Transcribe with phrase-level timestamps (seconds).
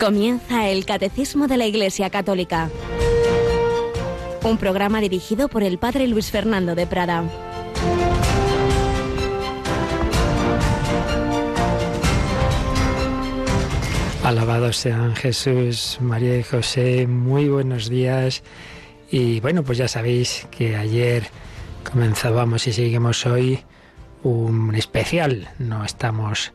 [0.00, 2.70] Comienza el Catecismo de la Iglesia Católica,
[4.42, 7.22] un programa dirigido por el Padre Luis Fernando de Prada.
[14.24, 18.42] Alabados sean Jesús, María y José, muy buenos días.
[19.10, 21.24] Y bueno, pues ya sabéis que ayer
[21.84, 23.62] comenzábamos y seguimos hoy
[24.22, 25.50] un especial.
[25.58, 26.54] No estamos,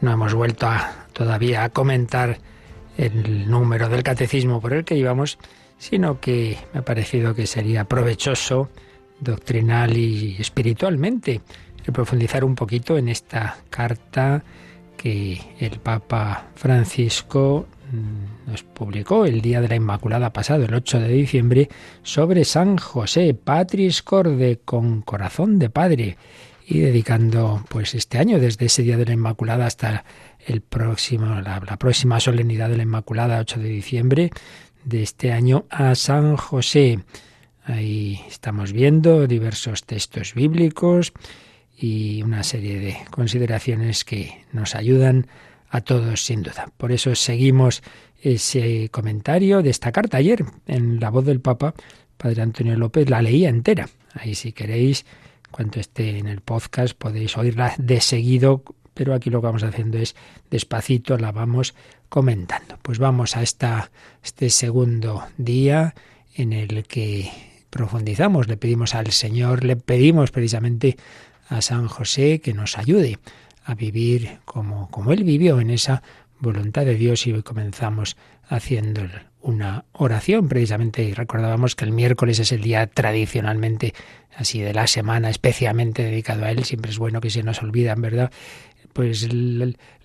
[0.00, 2.38] no hemos vuelto a, todavía a comentar
[2.96, 5.38] el número del catecismo por el que íbamos,
[5.78, 8.70] sino que me ha parecido que sería provechoso,
[9.20, 11.40] doctrinal y espiritualmente,
[11.92, 14.42] profundizar un poquito en esta carta
[14.96, 21.00] que el Papa Francisco mm, nos publicó el día de la Inmaculada pasado, el 8
[21.00, 21.68] de diciembre,
[22.02, 26.16] sobre San José, Patris Corde, con corazón de padre,
[26.68, 30.04] y dedicando pues este año, desde ese día de la Inmaculada hasta
[30.44, 34.30] el próximo, la, próxima solemnidad de la Inmaculada, 8 de diciembre
[34.84, 36.98] de este año, a San José.
[37.64, 41.12] Ahí estamos viendo diversos textos bíblicos
[41.78, 45.28] y una serie de consideraciones que nos ayudan
[45.68, 46.72] a todos sin duda.
[46.76, 47.82] Por eso seguimos
[48.20, 51.74] ese comentario de esta carta ayer en la voz del Papa,
[52.16, 53.88] Padre Antonio López, la leía entera.
[54.14, 55.04] Ahí si queréis,
[55.56, 58.62] cuando esté en el podcast, podéis oírla de seguido,
[58.92, 60.14] pero aquí lo que vamos haciendo es
[60.50, 61.74] despacito, la vamos
[62.10, 62.78] comentando.
[62.82, 63.90] Pues vamos a esta,
[64.22, 65.94] este segundo día
[66.34, 67.30] en el que
[67.70, 70.98] profundizamos, le pedimos al Señor, le pedimos precisamente
[71.48, 73.18] a San José que nos ayude
[73.64, 76.02] a vivir como, como Él vivió en esa
[76.38, 79.02] voluntad de Dios y hoy comenzamos haciendo
[79.40, 83.94] una oración precisamente recordábamos que el miércoles es el día tradicionalmente
[84.36, 88.00] así de la semana especialmente dedicado a Él, siempre es bueno que se nos olvidan,
[88.00, 88.30] ¿verdad?
[88.92, 89.28] Pues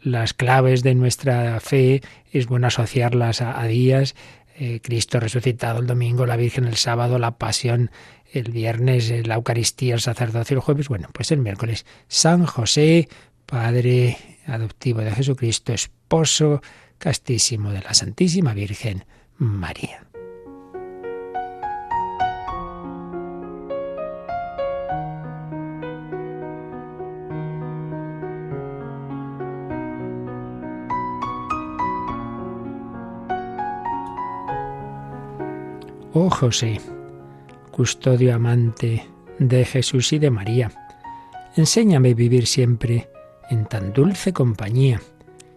[0.04, 2.02] las claves de nuestra fe
[2.32, 4.16] es bueno asociarlas a, días,
[4.58, 7.90] eh, Cristo resucitado el domingo, la Virgen el sábado, la pasión
[8.32, 13.10] el viernes eh, la Eucaristía, el sacerdocio el jueves, bueno, pues el miércoles San José,
[13.46, 16.62] Padre adoptivo de Jesucristo, esposo
[17.02, 19.06] castísimo de la Santísima Virgen
[19.40, 20.06] María.
[36.14, 36.80] Oh José,
[37.72, 39.08] custodio amante
[39.40, 40.72] de Jesús y de María.
[41.56, 43.10] Enséñame vivir siempre
[43.50, 45.02] en tan dulce compañía.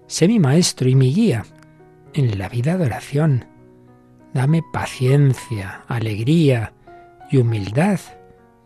[0.06, 1.44] Sé mi maestro y mi guía
[2.12, 3.46] en la vida de oración.
[4.32, 6.72] Dame paciencia, alegría
[7.30, 8.00] y humildad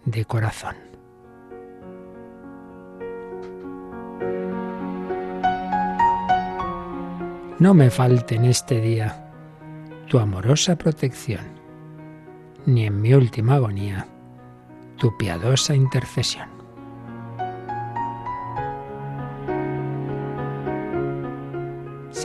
[0.05, 0.77] de corazón.
[7.59, 9.31] No me falte en este día
[10.07, 11.59] tu amorosa protección
[12.69, 14.07] ni en mi última agonía,
[14.99, 16.58] tu piadosa intercesión.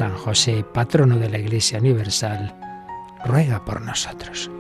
[0.04, 2.54] San José, patrono de la Iglesia Universal,
[3.24, 4.52] ruega por nosotros.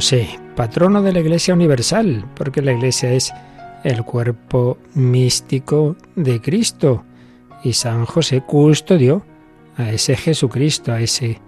[0.00, 3.34] José, patrono de la Iglesia Universal, porque la Iglesia es
[3.84, 7.04] el cuerpo místico de Cristo
[7.64, 9.22] y San José custodio
[9.76, 11.38] a ese Jesucristo, a ese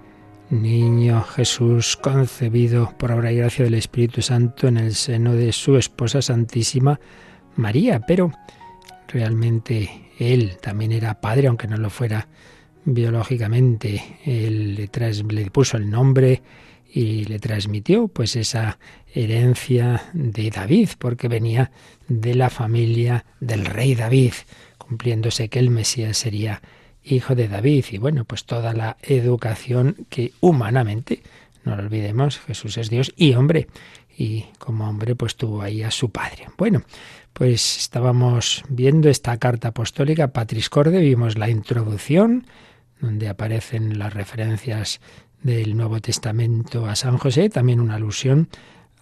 [0.50, 5.78] niño Jesús concebido por obra y gracia del Espíritu Santo en el seno de su
[5.78, 7.00] esposa Santísima
[7.56, 8.32] María, pero
[9.08, 12.28] realmente él también era padre, aunque no lo fuera
[12.84, 14.19] biológicamente.
[14.26, 16.43] Él le puso el nombre
[16.92, 18.78] y le transmitió pues esa
[19.14, 21.70] herencia de David, porque venía
[22.06, 24.34] de la familia del rey David,
[24.76, 26.60] cumpliéndose que el Mesías sería
[27.02, 31.22] hijo de David y bueno, pues toda la educación que humanamente,
[31.64, 33.68] no lo olvidemos, Jesús es Dios y hombre,
[34.16, 36.48] y como hombre pues tuvo ahí a su padre.
[36.58, 36.82] Bueno,
[37.32, 42.46] pues estábamos viendo esta carta apostólica Patris Corde, vimos la introducción
[43.00, 45.00] donde aparecen las referencias
[45.42, 48.48] del Nuevo Testamento a San José, también una alusión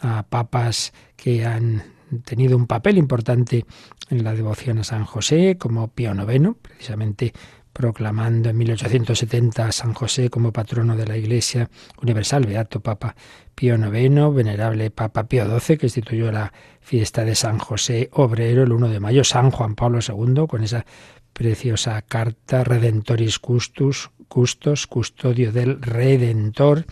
[0.00, 1.82] a papas que han
[2.24, 3.64] tenido un papel importante
[4.08, 7.32] en la devoción a San José, como Pío IX, precisamente
[7.72, 11.70] proclamando en 1870 a San José como patrono de la Iglesia
[12.02, 13.14] Universal, Beato Papa
[13.54, 18.72] Pío IX, venerable Papa Pío XII, que instituyó la fiesta de San José Obrero el
[18.72, 20.84] 1 de mayo, San Juan Pablo II, con esa
[21.32, 26.86] preciosa carta Redentoris Custus, Custos, custodio del Redentor,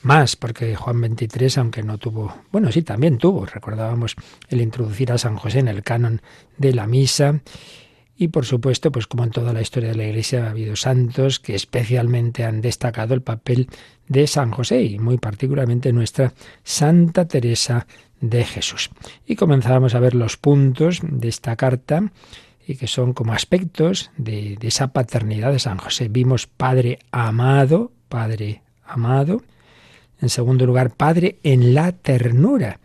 [0.00, 4.16] más, porque Juan XXIII, aunque no tuvo, bueno, sí, también tuvo, recordábamos
[4.48, 6.22] el introducir a San José en el canon
[6.56, 7.42] de la misa,
[8.16, 11.38] y por supuesto, pues como en toda la historia de la Iglesia ha habido santos
[11.38, 13.68] que especialmente han destacado el papel
[14.08, 16.32] de San José y muy particularmente nuestra
[16.64, 17.86] Santa Teresa
[18.22, 18.88] de Jesús.
[19.26, 22.10] Y comenzábamos a ver los puntos de esta carta
[22.66, 26.08] y que son como aspectos de, de esa paternidad de San José.
[26.08, 29.42] Vimos Padre amado, Padre amado.
[30.20, 32.80] En segundo lugar, Padre en la ternura.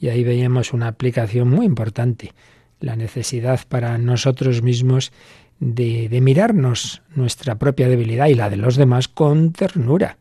[0.00, 2.32] Y ahí veíamos una aplicación muy importante
[2.80, 5.12] la necesidad para nosotros mismos
[5.58, 10.18] de, de, mirarnos nuestra propia debilidad y la de los demás con ternura.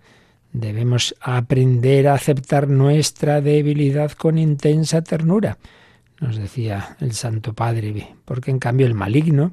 [0.54, 5.58] Debemos aprender a aceptar nuestra debilidad con intensa ternura,
[6.26, 9.52] nos decía el Santo Padre, porque en cambio el maligno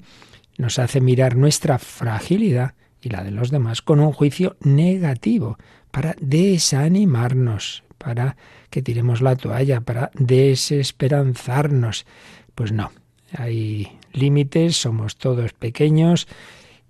[0.57, 5.59] nos hace mirar nuestra fragilidad y la de los demás con un juicio negativo,
[5.91, 8.37] para desanimarnos, para
[8.71, 12.07] que tiremos la toalla, para desesperanzarnos,
[12.55, 12.91] pues no,
[13.37, 16.27] hay límites, somos todos pequeños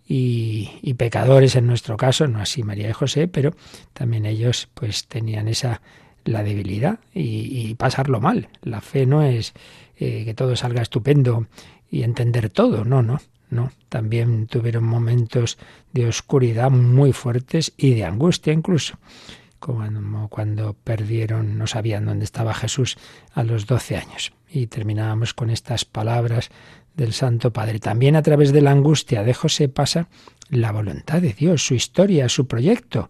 [0.07, 3.57] y, pecadores en nuestro caso, no así María y José, pero
[3.95, 5.81] también ellos pues tenían esa
[6.25, 8.49] la debilidad y, pasarlo mal.
[8.63, 9.55] La fe no es
[9.97, 11.47] eh, que todo salga estupendo
[11.91, 13.21] y entender todo, no, no,
[13.51, 13.73] no.
[13.89, 15.59] También tuvieron momentos
[15.93, 18.99] de oscuridad muy fuertes y de angustia incluso
[19.63, 22.99] como cuando perdieron, no sabían dónde estaba Jesús
[23.33, 24.33] a los doce años.
[24.51, 26.51] Y terminábamos con estas palabras
[26.97, 27.79] del Santo Padre.
[27.79, 30.09] También a través de la angustia de José pasa
[30.51, 33.09] la voluntad de Dios, su historia, su proyecto.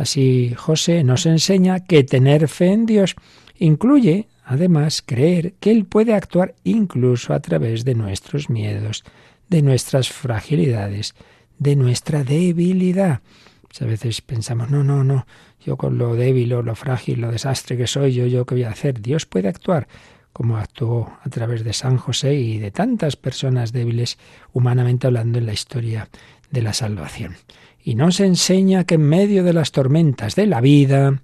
[0.00, 3.16] Así José nos enseña que tener fe en Dios
[3.58, 9.04] incluye, además, creer que Él puede actuar incluso a través de nuestros miedos,
[9.50, 11.14] de nuestras fragilidades,
[11.58, 13.20] de nuestra debilidad.
[13.68, 15.26] Pues a veces pensamos, no, no, no,
[15.66, 18.64] yo con lo débil o lo frágil, lo desastre que soy, yo, yo qué voy
[18.64, 19.02] a hacer.
[19.02, 19.86] Dios puede actuar
[20.32, 24.16] como actuó a través de San José y de tantas personas débiles
[24.54, 26.08] humanamente hablando en la historia
[26.50, 27.36] de la salvación.
[27.82, 31.22] Y nos enseña que en medio de las tormentas de la vida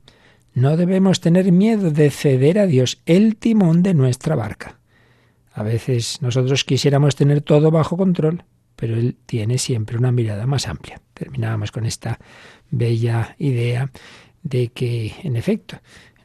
[0.55, 4.79] no debemos tener miedo de ceder a Dios el timón de nuestra barca.
[5.53, 8.45] A veces nosotros quisiéramos tener todo bajo control,
[8.75, 11.01] pero Él tiene siempre una mirada más amplia.
[11.15, 12.19] Terminábamos con esta
[12.71, 13.91] bella idea
[14.43, 15.79] de que, en efecto,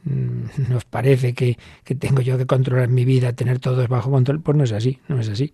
[0.04, 4.40] mm, nos parece que, que, tengo yo que controlar mi vida, tener todo bajo control,
[4.40, 5.52] pues no es así, no es así.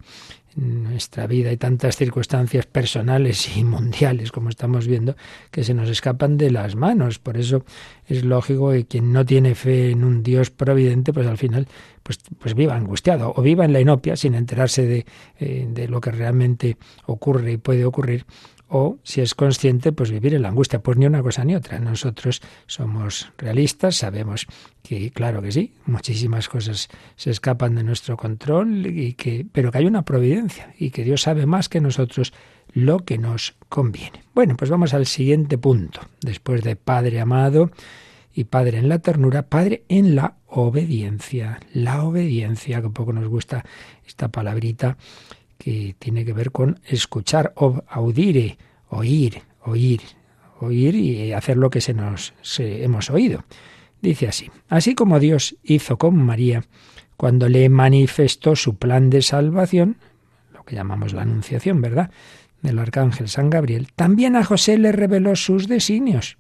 [0.56, 5.16] Nuestra vida hay tantas circunstancias personales y mundiales, como estamos viendo,
[5.50, 7.18] que se nos escapan de las manos.
[7.18, 7.64] Por eso
[8.06, 11.68] es lógico que quien no tiene fe en un Dios providente, pues al final
[12.02, 15.06] pues, pues viva angustiado o viva en la inopia sin enterarse de,
[15.38, 18.24] eh, de lo que realmente ocurre y puede ocurrir
[18.69, 20.81] o si es consciente, pues vivir en la angustia.
[20.81, 21.79] Pues ni una cosa ni otra.
[21.79, 24.46] Nosotros somos realistas, sabemos
[24.82, 29.79] que, claro que sí, muchísimas cosas se escapan de nuestro control, y que, pero que
[29.79, 32.32] hay una providencia y que Dios sabe más que nosotros
[32.72, 34.22] lo que nos conviene.
[34.34, 36.01] Bueno, pues vamos al siguiente punto.
[36.20, 37.70] Después de Padre amado
[38.34, 41.60] y Padre en la ternura, Padre en la obediencia.
[41.72, 43.65] La obediencia, que poco nos gusta
[44.06, 44.96] esta palabrita
[45.58, 48.56] que tiene que ver con escuchar, o audire,
[48.88, 50.00] oír, oír,
[50.60, 53.44] oír y hacer lo que se nos hemos oído.
[54.00, 56.65] Dice así: Así como Dios hizo con María
[57.17, 59.96] cuando le manifestó su plan de salvación,
[60.55, 62.10] lo que llamamos la anunciación, ¿verdad?
[62.62, 66.38] Del arcángel San Gabriel, también a José le reveló sus designios.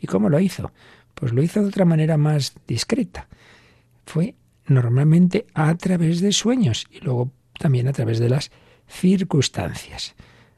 [0.00, 0.70] ¿Y cómo lo hizo?
[1.14, 3.26] Pues lo hizo de otra manera más discreta.
[4.04, 4.34] Fue
[4.66, 8.50] normalmente a través de sueños y luego también a través de las
[8.88, 10.14] circunstancias.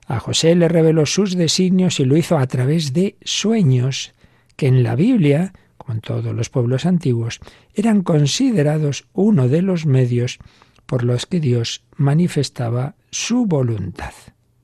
[0.06, 4.12] A José le reveló sus designios y lo hizo a través de sueños
[4.56, 7.40] que en la Biblia, como en todos los pueblos antiguos,
[7.74, 10.38] eran considerados uno de los medios
[10.86, 14.12] por los que Dios manifestaba su voluntad.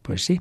[0.03, 0.41] Pues sí,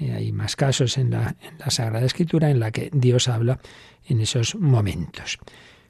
[0.00, 3.60] eh, hay más casos en la, en la Sagrada Escritura en la que Dios habla
[4.06, 5.38] en esos momentos.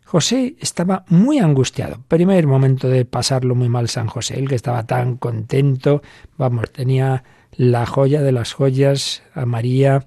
[0.09, 2.03] José estaba muy angustiado.
[2.09, 6.01] Primer momento de pasarlo muy mal San José, el que estaba tan contento,
[6.39, 7.25] vamos, tenía
[7.59, 10.07] la joya de las joyas a María,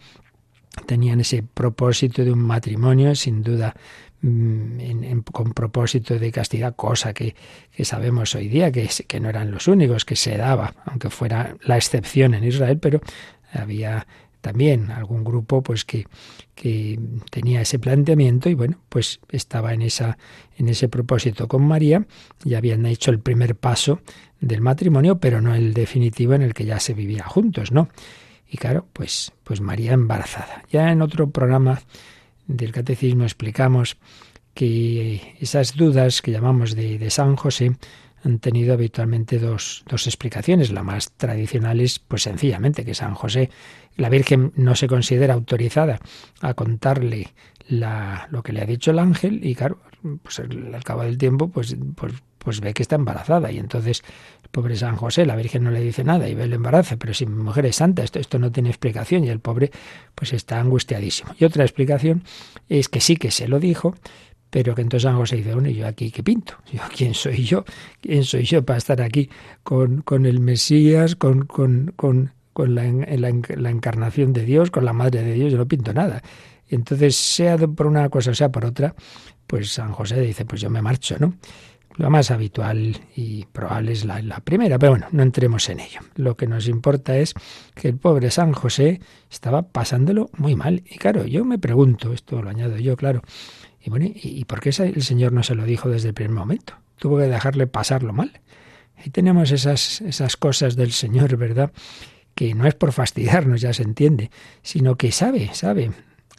[0.87, 3.75] tenían ese propósito de un matrimonio, sin duda
[4.23, 7.35] mm, con propósito de castidad, cosa que,
[7.83, 11.77] sabemos hoy día que, que no eran los únicos, que se daba, aunque fuera la
[11.77, 13.01] excepción en Israel, pero
[13.53, 14.07] había
[14.41, 16.07] también algún grupo pues que,
[16.55, 20.17] que, tenía ese planteamiento y bueno pues estaba en esa
[20.57, 22.05] en ese propósito con María
[22.43, 24.01] y habían hecho el primer paso
[24.39, 27.87] del matrimonio pero no el definitivo en el que ya se vivía juntos no
[28.49, 30.63] y claro pues pues María embarazada.
[30.71, 31.81] Ya en otro programa
[32.47, 33.97] del catecismo explicamos
[34.53, 37.77] que esas dudas que llamamos de, de San José
[38.23, 40.71] han tenido habitualmente dos, dos explicaciones.
[40.71, 43.49] La más tradicional es, pues sencillamente, que San José,
[43.97, 45.99] la Virgen no se considera autorizada
[46.41, 47.33] a contarle
[47.67, 49.79] la, lo que le ha dicho el ángel y claro,
[50.23, 54.03] pues al cabo del tiempo, pues, pues, pues ve que está embarazada y entonces
[54.43, 57.13] el pobre San José, la Virgen no le dice nada y ve el embarazo, pero
[57.13, 59.71] si mi mujer es santa, esto, esto no tiene explicación y el pobre
[60.15, 61.33] pues está angustiadísimo.
[61.39, 62.23] Y otra explicación
[62.67, 63.95] es que sí que se lo dijo,
[64.51, 66.55] pero que entonces San José dice, bueno, ¿y yo aquí qué pinto?
[66.71, 67.63] ¿Yo quién soy yo?
[68.01, 69.29] ¿Quién soy yo para estar aquí
[69.63, 74.93] con, con el Mesías, con, con, con, con la, la, encarnación de Dios, con la
[74.93, 75.53] Madre de Dios?
[75.53, 76.21] Yo no pinto nada.
[76.69, 78.93] Entonces, sea por una cosa, sea por otra,
[79.47, 81.33] pues San José dice, pues yo me marcho, ¿no?
[81.97, 85.99] Lo más habitual y probable es la, la, primera, pero bueno, no entremos en ello.
[86.15, 87.33] Lo que nos importa es
[87.75, 90.83] que el pobre San José estaba pasándolo muy mal.
[90.89, 93.21] Y claro, yo me pregunto, esto lo añado yo, claro,
[93.83, 96.75] y bueno, ¿y por qué el Señor no se lo dijo desde el primer momento?
[96.97, 98.41] Tuvo que dejarle pasarlo mal.
[98.97, 101.71] Ahí tenemos esas, esas cosas del Señor, ¿verdad?
[102.35, 104.29] Que no es por fastidiarnos, ya se entiende,
[104.61, 105.91] sino que sabe, sabe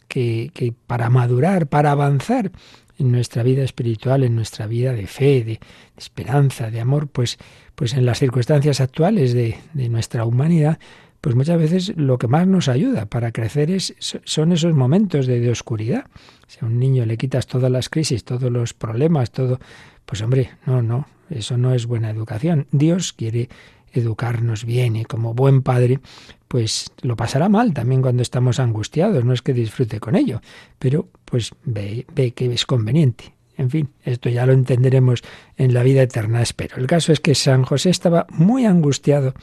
[0.07, 2.51] que, que para madurar, para avanzar
[2.97, 5.59] en nuestra vida espiritual, en nuestra vida de fe, de,
[5.97, 7.37] esperanza, de amor, pues,
[7.75, 10.79] pues en las circunstancias actuales de, de nuestra humanidad,
[11.23, 15.49] pues muchas veces lo que más nos ayuda para crecer es, son esos momentos de,
[15.49, 16.03] oscuridad.
[16.47, 19.57] Si a un niño le quitas todas las crisis, todos los problemas, todo,
[20.05, 22.67] pues hombre, no, no, eso no es buena educación.
[22.73, 23.47] Dios quiere
[23.93, 26.01] educarnos bien y como buen padre,
[26.49, 30.41] pues lo pasará mal también cuando estamos angustiados, no es que disfrute con ello,
[30.77, 33.33] pero pues ve, ve que es conveniente.
[33.55, 35.21] En fin, esto ya lo entenderemos
[35.57, 36.77] en la vida eterna, espero.
[36.77, 39.33] El caso es que San José estaba muy angustiado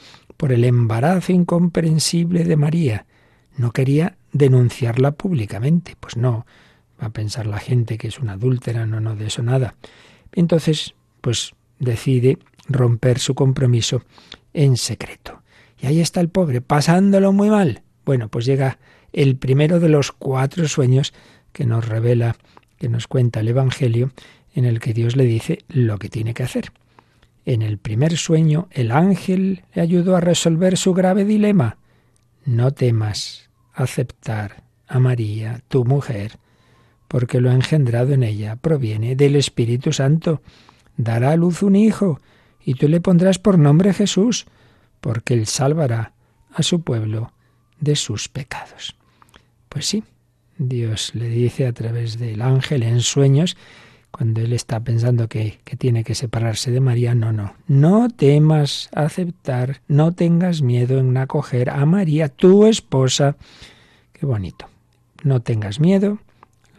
[0.41, 3.05] por el embarazo incomprensible de María.
[3.57, 5.95] No quería denunciarla públicamente.
[5.99, 6.47] Pues no,
[6.99, 9.75] va a pensar la gente que es una adúltera, no, no, de eso nada.
[10.31, 14.01] Entonces, pues decide romper su compromiso
[14.51, 15.43] en secreto.
[15.79, 17.83] Y ahí está el pobre, pasándolo muy mal.
[18.03, 18.79] Bueno, pues llega
[19.13, 21.13] el primero de los cuatro sueños
[21.53, 22.35] que nos revela,
[22.79, 24.11] que nos cuenta el Evangelio,
[24.55, 26.71] en el que Dios le dice lo que tiene que hacer.
[27.45, 31.77] En el primer sueño el ángel le ayudó a resolver su grave dilema.
[32.45, 36.37] No temas aceptar a María, tu mujer,
[37.07, 40.41] porque lo engendrado en ella proviene del Espíritu Santo.
[40.97, 42.19] Dará a luz un hijo,
[42.63, 44.45] y tú le pondrás por nombre Jesús,
[44.99, 46.13] porque él salvará
[46.53, 47.33] a su pueblo
[47.79, 48.95] de sus pecados.
[49.67, 50.03] Pues sí,
[50.57, 53.57] Dios le dice a través del ángel en sueños
[54.11, 59.81] cuando él está pensando que, tiene que separarse de María, no, no, no temas aceptar,
[59.87, 63.37] no tengas miedo en acoger a María, tu esposa.
[64.11, 64.67] Qué bonito.
[65.23, 66.19] No tengas miedo,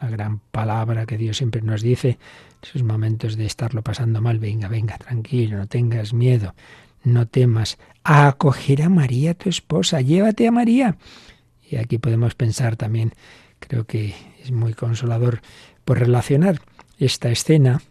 [0.01, 2.19] la gran palabra que Dios siempre nos dice,
[2.62, 6.55] esos momentos de estarlo pasando mal, venga, venga, tranquilo, no tengas miedo,
[7.03, 10.97] no temas, a acoger a María, tu esposa, llévate a María.
[11.69, 13.15] Y aquí podemos pensar también,
[13.59, 15.41] creo que es muy consolador,
[15.85, 16.61] por relacionar
[17.04, 17.82] esta escena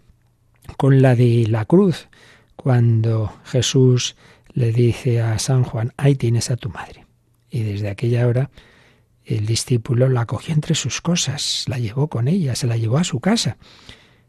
[0.78, 2.08] con la de la cruz,
[2.56, 4.16] cuando Jesús
[4.54, 7.06] le dice a San Juan, ahí tienes a tu madre.
[7.50, 8.50] Y desde aquella hora
[9.26, 13.04] el discípulo la cogió entre sus cosas, la llevó con ella, se la llevó a
[13.04, 13.58] su casa.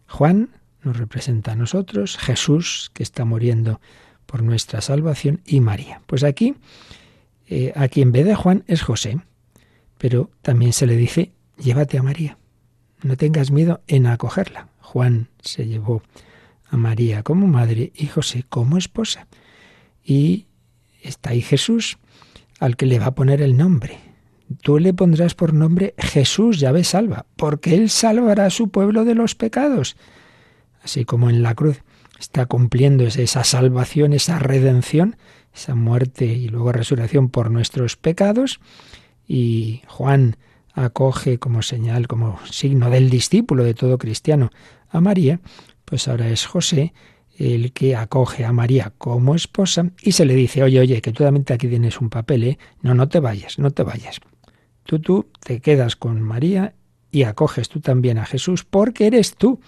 [0.09, 0.51] Juan
[0.83, 3.81] nos representa a nosotros, Jesús, que está muriendo
[4.27, 6.03] por nuestra salvación, y María.
[6.07, 6.57] Pues aquí,
[7.49, 9.21] eh, aquí en vez de Juan es José,
[9.99, 12.39] pero también se le dice, llévate a María,
[13.03, 14.69] no tengas miedo en acogerla.
[14.93, 16.03] Juan se llevó
[16.69, 19.27] a María como madre y José como esposa.
[20.05, 20.49] Y
[21.01, 21.97] está ahí Jesús,
[22.61, 23.99] al que le va a poner el nombre.
[24.61, 29.15] Tú le pondrás por nombre Jesús, llave salva, porque Él salvará a su pueblo de
[29.15, 29.97] los pecados.
[30.83, 31.83] Así como en la cruz
[32.21, 35.17] está cumpliendo esa salvación, esa redención,
[35.55, 38.61] esa muerte y luego resurrección por nuestros pecados.
[39.27, 40.37] Y Juan
[40.75, 44.51] acoge como señal, como signo del discípulo de todo cristiano
[44.93, 45.41] a María,
[45.85, 46.93] pues ahora es José
[47.39, 51.25] el que acoge a María como esposa y se le dice, oye, oye, que tú
[51.25, 52.59] también aquí tienes un papel, ¿eh?
[52.83, 54.21] No, no te vayas, no te vayas.
[54.85, 56.75] Tú, tú te quedas con María
[57.11, 59.61] y acoges tú también a Jesús, porque eres tú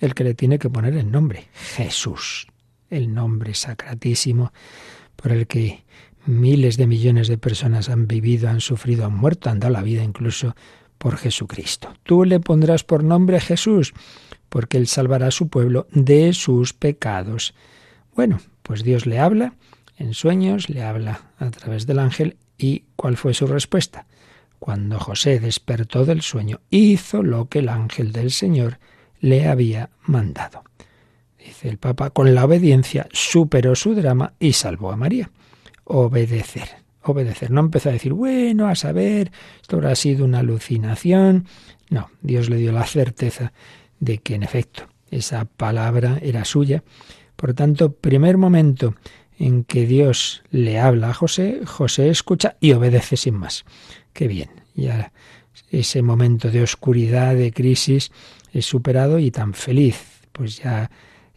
[0.00, 2.48] el que le tiene que poner el nombre, Jesús,
[2.90, 4.52] el nombre sacratísimo
[5.16, 5.84] por el que
[6.26, 10.02] miles de millones de personas han vivido, han sufrido, han muerto, han dado la vida
[10.02, 10.54] incluso
[10.98, 11.94] por Jesucristo.
[12.02, 13.92] Tú le pondrás por nombre Jesús,
[14.52, 17.54] porque él salvará a su pueblo de sus pecados.
[18.14, 19.54] Bueno, pues Dios le habla
[19.96, 24.04] en sueños, le habla a través del ángel y ¿cuál fue su respuesta?
[24.58, 28.78] Cuando José despertó del sueño, hizo lo que el ángel del Señor
[29.20, 30.64] le había mandado.
[31.38, 35.30] Dice el Papa, con la obediencia superó su drama y salvó a María.
[35.84, 36.68] Obedecer,
[37.00, 37.50] obedecer.
[37.50, 39.32] No empezó a decir, bueno, a saber,
[39.62, 41.46] esto habrá sido una alucinación.
[41.88, 43.54] No, Dios le dio la certeza
[44.02, 46.82] de que en efecto esa palabra era suya.
[47.36, 48.96] Por tanto, primer momento
[49.38, 53.64] en que Dios le habla a José, José escucha y obedece sin más.
[54.12, 54.50] Qué bien.
[54.74, 55.12] Ya
[55.70, 58.10] ese momento de oscuridad, de crisis,
[58.52, 60.26] es superado y tan feliz.
[60.32, 60.90] Pues ya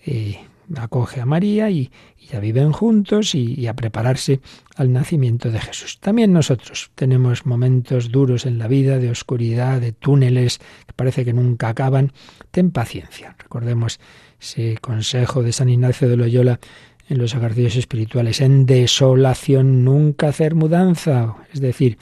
[0.05, 0.39] eh,
[0.75, 1.91] acoge a María y,
[2.31, 4.41] ya viven juntos y, a prepararse
[4.75, 5.99] al nacimiento de Jesús.
[5.99, 11.33] También nosotros tenemos momentos duros en la vida, de oscuridad, de túneles que parece que
[11.33, 12.13] nunca acaban.
[12.55, 13.35] Ten paciencia.
[13.37, 13.99] Recordemos
[14.39, 16.61] ese consejo de San Ignacio de Loyola
[17.09, 18.39] en los ejercicios espirituales.
[18.39, 21.35] En desolación nunca hacer mudanza.
[21.51, 21.97] Es decir,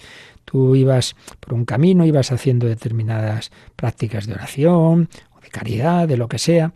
[0.46, 6.18] tú ibas por un camino, ibas haciendo determinadas prácticas de oración o de caridad, de
[6.18, 6.72] lo que sea,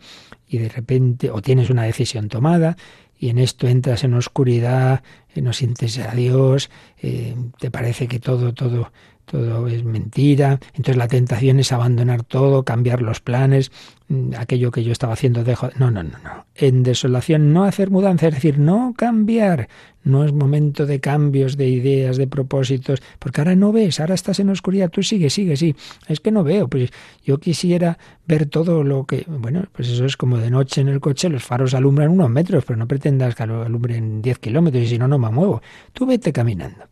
[0.48, 2.76] y de repente o tienes una decisión tomada
[3.16, 5.04] y en esto entras en oscuridad,
[5.36, 6.68] eh, no sientes a Dios,
[7.00, 8.90] eh, te parece que todo, todo,
[9.30, 13.70] todo es mentira, entonces la tentación es abandonar todo, cambiar los planes,
[14.08, 15.70] mm, aquello que yo estaba haciendo dejo.
[15.76, 16.46] No, no, no, no.
[16.54, 19.68] En desolación no hacer mudanza, es decir, no cambiar,
[20.04, 24.40] no es momento de cambios, de ideas, de propósitos, porque ahora no ves, ahora estás
[24.40, 25.76] en oscuridad, tú sigue, sigue, sí.
[26.08, 26.90] Es que no veo, pues
[27.24, 29.24] yo quisiera ver todo lo que...
[29.28, 32.64] Bueno, pues eso es como de noche en el coche, los faros alumbran unos metros,
[32.64, 35.60] pero no pretendas que alumbren 10 kilómetros y si no, no me muevo.
[35.92, 36.84] Tú vete caminando.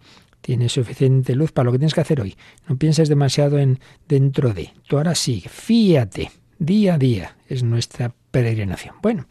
[0.47, 2.37] Tienes suficiente luz para lo que tienes que hacer hoy.
[2.69, 4.71] No pienses demasiado en dentro de.
[4.87, 6.31] Tú ahora sí, fíate.
[6.61, 8.95] Día a día es nuestra peregrinación.
[9.03, 9.27] Bueno,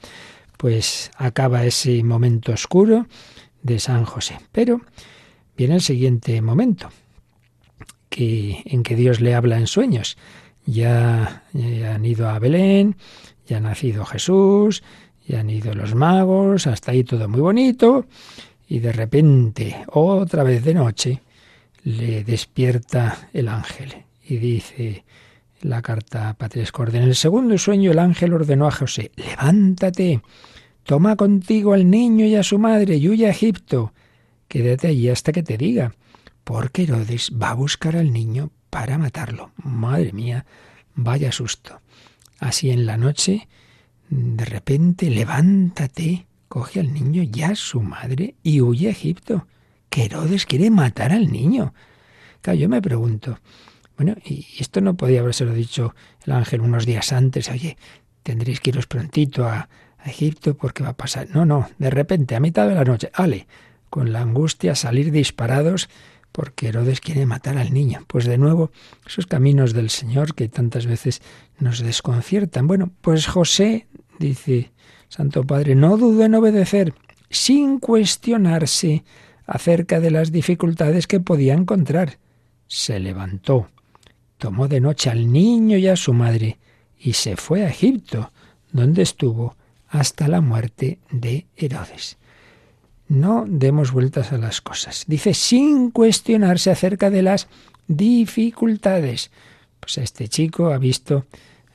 [0.57, 3.07] pues acaba ese momento oscuro
[3.63, 4.39] de San José.
[4.51, 4.81] Pero
[5.55, 6.89] viene el siguiente momento,
[8.11, 10.17] en que Dios le habla en sueños.
[10.65, 12.97] Ya, ya, han ido a Belén,
[13.47, 14.83] ya ha nacido Jesús,
[15.25, 18.05] ya han ido los magos, hasta ahí todo muy bonito,
[18.67, 21.21] y de repente, otra vez de noche,
[21.83, 23.93] le despierta el ángel
[24.27, 25.05] y dice
[25.61, 30.21] la carta Patria En el segundo sueño el ángel ordenó a José, levántate,
[30.85, 33.91] Toma contigo al niño y a su madre y huye a Egipto.
[34.47, 35.95] Quédate allí hasta que te diga,
[36.43, 39.51] porque Herodes va a buscar al niño para matarlo.
[39.57, 40.45] Madre mía,
[40.93, 41.81] vaya susto.
[42.37, 43.47] Así en la noche,
[44.09, 49.47] de repente, levántate, coge al niño y a su madre y huye a Egipto.
[49.89, 51.73] Que Herodes quiere matar al niño.
[52.41, 53.39] Claro, yo me pregunto,
[53.97, 57.77] bueno, y esto no podía haberse dicho el ángel unos días antes, oye,
[58.23, 59.69] tendréis que iros prontito a,
[60.05, 61.29] Egipto porque va a pasar.
[61.33, 63.47] No, no, de repente, a mitad de la noche, ale,
[63.89, 65.89] con la angustia salir disparados
[66.31, 68.03] porque Herodes quiere matar al niño.
[68.07, 68.71] Pues de nuevo,
[69.07, 71.21] esos caminos del Señor que tantas veces
[71.59, 72.67] nos desconciertan.
[72.67, 73.87] Bueno, pues José,
[74.19, 74.73] dice
[75.15, 76.93] Santo Padre, no dudo en obedecer,
[77.29, 79.05] sin cuestionarse
[79.47, 82.17] acerca de las dificultades que podía encontrar.
[82.67, 83.69] Se levantó,
[84.37, 86.57] tomó de noche al niño y a su madre,
[86.99, 88.33] y se fue a Egipto,
[88.73, 89.55] donde estuvo
[89.87, 92.17] hasta la muerte de Herodes.
[93.07, 95.05] No demos vueltas a las cosas.
[95.07, 97.47] Dice, sin cuestionarse acerca de las
[97.87, 99.31] dificultades.
[99.79, 101.25] Pues este chico ha visto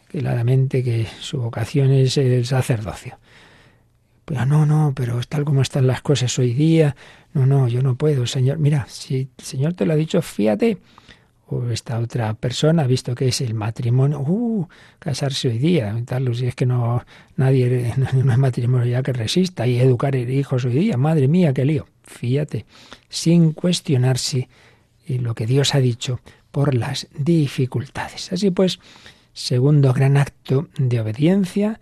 [0.08, 3.16] claramente que su vocación es el sacerdocio.
[4.30, 6.94] Pero no, no, pero tal como están las cosas hoy día,
[7.32, 8.58] no, no, yo no puedo, Señor.
[8.58, 10.78] Mira, si el Señor te lo ha dicho, fíjate,
[11.48, 14.68] o esta otra persona ha visto que es el matrimonio, uh,
[15.00, 19.66] casarse hoy día, tal, si es que no nadie no hay matrimonio ya que resista
[19.66, 21.88] y educar hijos hoy día, madre mía, qué lío.
[22.04, 22.66] Fíjate,
[23.08, 24.48] sin cuestionarse
[25.08, 26.20] lo que Dios ha dicho
[26.52, 28.32] por las dificultades.
[28.32, 28.78] Así pues,
[29.32, 31.80] segundo gran acto de obediencia,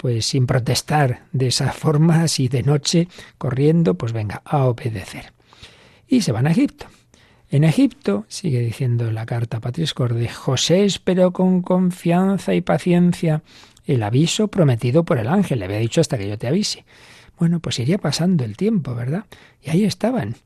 [0.00, 5.34] pues sin protestar de esa forma, así de noche, corriendo, pues venga, a obedecer.
[6.08, 6.86] Y se van a Egipto.
[7.50, 13.42] En Egipto, sigue diciendo la carta Patris Corde, José esperó con confianza y paciencia
[13.84, 15.58] el aviso prometido por el ángel.
[15.58, 16.86] Le había dicho hasta que yo te avise.
[17.38, 19.26] Bueno, pues iría pasando el tiempo, ¿verdad?
[19.62, 20.36] Y ahí estaban.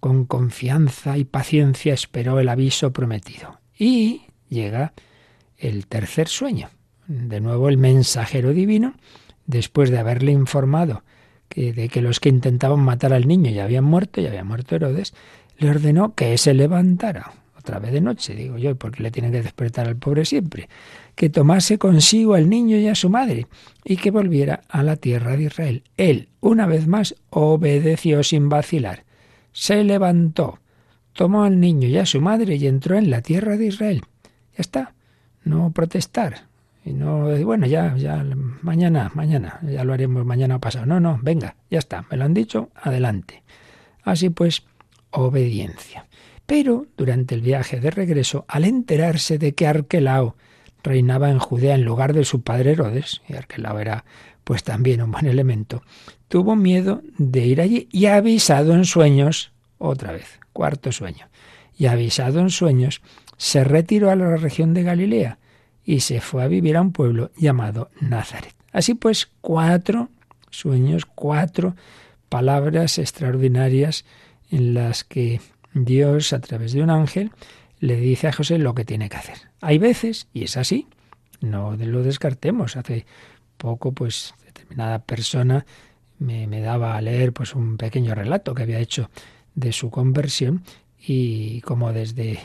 [0.00, 3.60] Con confianza y paciencia esperó el aviso prometido.
[3.78, 4.92] Y llega
[5.56, 6.68] el tercer sueño.
[7.08, 8.94] De nuevo el mensajero divino,
[9.46, 11.04] después de haberle informado
[11.48, 14.74] que, de que los que intentaban matar al niño ya habían muerto, ya había muerto
[14.74, 15.14] Herodes,
[15.58, 19.42] le ordenó que se levantara, otra vez de noche, digo yo, porque le tienen que
[19.42, 20.68] despertar al pobre siempre,
[21.14, 23.46] que tomase consigo al niño y a su madre,
[23.84, 25.82] y que volviera a la tierra de Israel.
[25.96, 29.04] Él, una vez más, obedeció sin vacilar.
[29.52, 30.60] Se levantó,
[31.12, 34.02] tomó al niño y a su madre y entró en la tierra de Israel.
[34.22, 34.94] Ya está,
[35.42, 36.46] no protestar.
[36.86, 38.24] Y no, bueno, ya, ya,
[38.62, 40.86] mañana, mañana, ya lo haremos mañana o pasado.
[40.86, 43.42] No, no, venga, ya está, me lo han dicho, adelante.
[44.04, 44.62] Así pues,
[45.10, 46.06] obediencia.
[46.46, 50.36] Pero durante el viaje de regreso, al enterarse de que Arquelao
[50.84, 54.04] reinaba en Judea en lugar de su padre Herodes, y Arquelao era
[54.44, 55.82] pues también un buen elemento,
[56.28, 61.26] tuvo miedo de ir allí y avisado en sueños, otra vez, cuarto sueño,
[61.76, 63.02] y avisado en sueños,
[63.38, 65.38] se retiró a la región de Galilea
[65.86, 68.54] y se fue a vivir a un pueblo llamado Nazaret.
[68.72, 70.10] Así pues, cuatro
[70.50, 71.76] sueños, cuatro
[72.28, 74.04] palabras extraordinarias
[74.50, 75.40] en las que
[75.72, 77.30] Dios, a través de un ángel,
[77.78, 79.36] le dice a José lo que tiene que hacer.
[79.60, 80.88] Hay veces, y es así,
[81.40, 82.76] no lo descartemos.
[82.76, 83.06] Hace
[83.56, 85.64] poco, pues, determinada persona
[86.18, 89.10] me, daba a leer pues un pequeño relato que había hecho
[89.54, 90.64] de su conversión
[90.98, 92.38] y como desde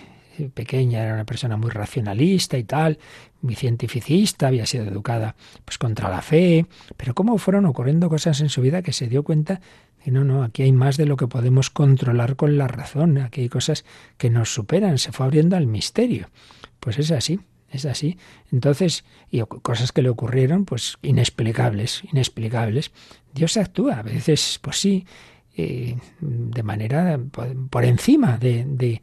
[0.53, 2.99] pequeña era una persona muy racionalista y tal,
[3.41, 6.65] muy cientificista, había sido educada pues contra la fe,
[6.97, 9.61] pero cómo fueron ocurriendo cosas en su vida que se dio cuenta
[10.05, 13.41] y no, no, aquí hay más de lo que podemos controlar con la razón, aquí
[13.41, 13.85] hay cosas
[14.17, 16.29] que nos superan, se fue abriendo al misterio.
[16.79, 17.39] Pues es así,
[17.69, 18.17] es así.
[18.51, 22.91] Entonces, y cosas que le ocurrieron, pues inexplicables, inexplicables.
[23.33, 25.05] Dios actúa, a veces, pues sí,
[25.55, 27.19] eh, de manera
[27.69, 29.01] por, encima de, de,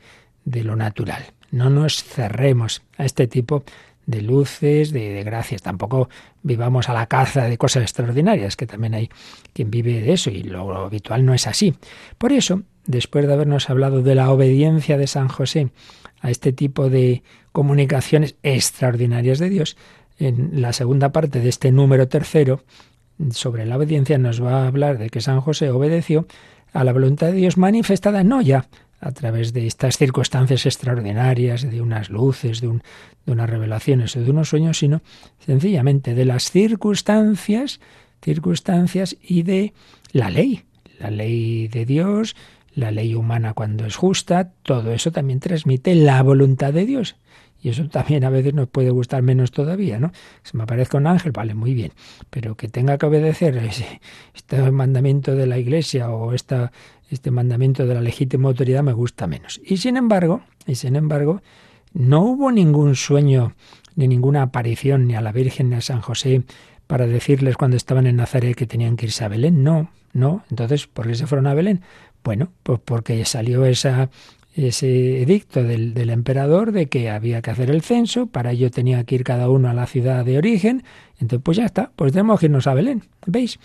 [0.51, 1.23] de, lo natural.
[1.51, 3.65] No nos cerremos a este tipo
[4.07, 5.63] de luces, de, gracias.
[5.63, 6.09] Tampoco
[6.43, 9.11] vivamos a la caza de cosas extraordinarias, que también hay
[9.53, 11.75] quien vive de eso y lo, habitual no es así.
[12.17, 15.71] Por eso, después de habernos hablado de la obediencia de San José
[16.21, 19.77] a este tipo de comunicaciones extraordinarias de Dios,
[20.19, 22.63] en la segunda parte de este número tercero,
[23.31, 26.27] sobre la obediencia, nos va a hablar de que San José obedeció
[26.73, 28.69] a la voluntad de Dios manifestada no ya
[29.01, 32.83] a través de estas circunstancias extraordinarias, de unas luces, de, un,
[33.27, 35.03] de unas revelaciones o de unos sueños, sino
[35.39, 37.81] sencillamente de las circunstancias,
[38.23, 39.73] circunstancias y de
[40.13, 40.65] la ley,
[40.99, 42.35] la ley de Dios,
[42.75, 47.17] la ley humana cuando es justa, todo eso también transmite la voluntad de Dios.
[47.61, 50.13] Y eso también a veces nos puede gustar menos todavía, ¿no?
[50.45, 51.93] Si me aparezca un ángel, vale, muy bien.
[52.31, 53.57] Pero que tenga que obedecer
[54.35, 56.71] este mandamiento de la iglesia o esta,
[57.09, 59.61] este mandamiento de la legítima autoridad me gusta menos.
[59.65, 61.43] Y sin embargo, y sin embargo,
[61.93, 63.55] no hubo ningún sueño,
[63.97, 66.43] ni ninguna aparición, ni a la Virgen ni a San José,
[66.87, 69.63] para decirles cuando estaban en Nazaret que tenían que irse a Belén.
[69.63, 70.45] No, no.
[70.51, 71.83] Entonces, ¿por qué se fueron a Belén?
[72.25, 74.11] Bueno, pues porque salió esa
[74.67, 79.05] ese edicto del, del, emperador de que había que hacer el censo, para ello tenía
[79.05, 80.83] que ir cada uno a la ciudad de origen,
[81.21, 83.61] entonces pues ya está, pues tenemos que irnos a Belén, ¿veis?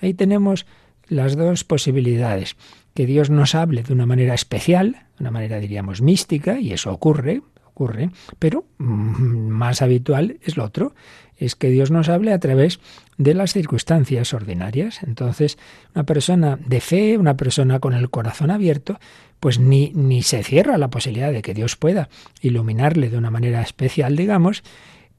[0.00, 0.64] Ahí tenemos
[1.08, 2.56] las dos posibilidades,
[2.98, 6.92] que Dios nos hable de una manera especial, de una manera diríamos mística, y eso
[6.92, 10.96] ocurre, ocurre, pero mm, más habitual es lo otro,
[11.36, 12.80] es que Dios nos hable a través
[13.16, 15.00] de las circunstancias ordinarias.
[15.04, 15.58] Entonces,
[15.94, 18.98] una persona de fe, una persona con el corazón abierto,
[19.38, 22.08] pues ni, ni se cierra la posibilidad de que Dios pueda
[22.40, 24.64] iluminarle de una manera especial, digamos,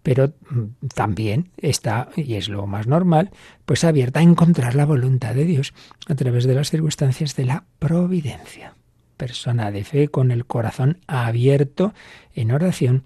[0.04, 3.32] pero mm, también está, y es lo más normal,
[3.66, 5.74] pues abierta a encontrar la voluntad de Dios
[6.08, 8.76] a través de las circunstancias de la providencia.
[9.18, 11.94] Persona de fe con el corazón abierto
[12.34, 13.04] en oración,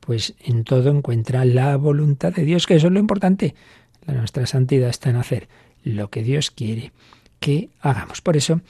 [0.00, 3.54] pues en todo encuentra la voluntad de Dios, que eso es lo importante.
[4.06, 5.48] La nuestra santidad está en hacer
[5.82, 6.92] lo que Dios quiere
[7.40, 8.20] que hagamos.
[8.20, 8.60] Por eso,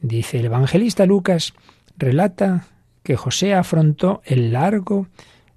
[0.00, 1.54] dice el evangelista Lucas,
[1.96, 2.66] relata
[3.02, 5.06] que José afrontó el largo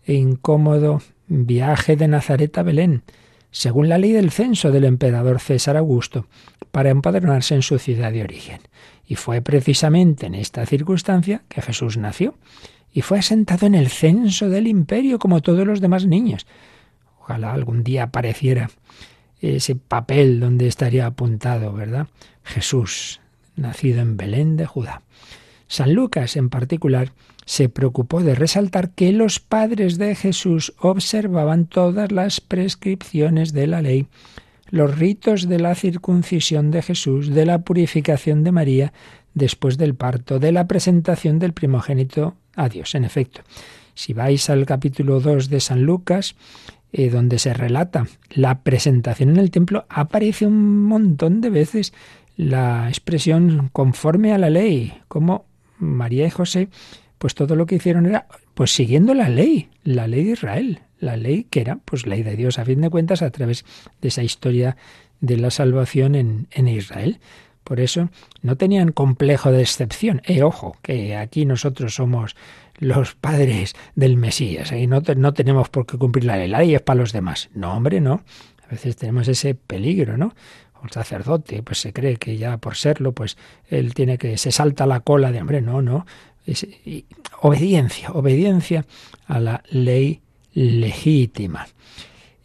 [0.03, 3.03] e incómodo viaje de Nazaret a Belén,
[3.51, 6.27] según la ley del censo del emperador César Augusto,
[6.71, 8.61] para empadronarse en su ciudad de origen.
[9.07, 12.35] Y fue precisamente en esta circunstancia que Jesús nació,
[12.91, 16.47] y fue asentado en el censo del imperio como todos los demás niños.
[17.19, 18.69] Ojalá algún día apareciera
[19.41, 22.07] ese papel donde estaría apuntado, ¿verdad?
[22.43, 23.19] Jesús,
[23.55, 25.01] nacido en Belén de Judá.
[25.67, 27.11] San Lucas, en particular,
[27.45, 33.81] se preocupó de resaltar que los padres de Jesús observaban todas las prescripciones de la
[33.81, 34.07] ley,
[34.71, 38.93] los ritos de la circuncisión de Jesús, de la purificación de María
[39.35, 42.95] después del parto, de la presentación del primogénito a Dios.
[42.95, 43.41] En efecto,
[43.97, 46.35] Si vais al capítulo 2 de San Lucas,
[46.91, 51.93] eh, donde se relata la presentación en el templo, aparece un montón de veces
[52.35, 55.45] la expresión conforme a la ley, como
[55.77, 56.67] María y José,
[57.17, 61.17] pues todo lo que hicieron era pues siguiendo la ley, la ley de Israel, la
[61.17, 63.65] ley que era pues ley de Dios a fin de cuentas a través
[64.01, 64.77] de esa historia
[65.21, 67.19] de la salvación en, en Israel.
[67.63, 68.09] Por eso
[68.43, 70.21] no tenían complejo de excepción.
[70.25, 72.35] Eh, ojo, que aquí nosotros somos
[72.77, 76.47] los padres del Mesías y no, no tenemos por qué cumplir la ley.
[76.47, 77.49] La ley es para los demás.
[77.53, 78.21] No, hombre, no.
[78.63, 80.35] A veces tenemos ese peligro, ¿no?
[80.81, 84.85] Un sacerdote, pues se cree que ya por serlo, pues él tiene que, se salta
[84.85, 86.05] la cola de hombre, no, no.
[86.45, 86.67] Es,
[87.41, 88.85] obediencia, obediencia
[89.27, 90.21] a la ley
[90.53, 91.67] legítima.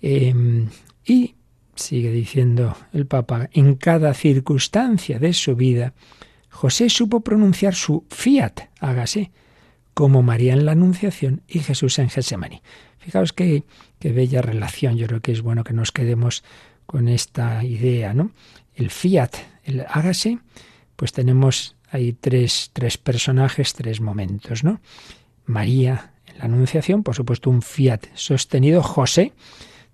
[0.02, 0.68] Em,
[1.04, 1.34] y
[1.74, 5.94] sigue diciendo el Papa, en cada circunstancia de su vida,
[6.48, 9.30] José supo pronunciar su fiat, hágase,
[9.94, 12.62] como María en la Anunciación y Jesús en Gesemaní.
[12.98, 13.64] Fijaos qué,
[13.98, 16.44] qué bella relación, yo creo que es bueno que nos quedemos
[16.86, 18.30] con esta idea, ¿no?
[18.74, 19.34] El fiat,
[19.64, 20.38] el hágase,
[20.96, 24.80] pues tenemos ahí tres, tres personajes, tres momentos, ¿no?
[25.44, 29.32] María en la Anunciación, por supuesto un fiat sostenido, José,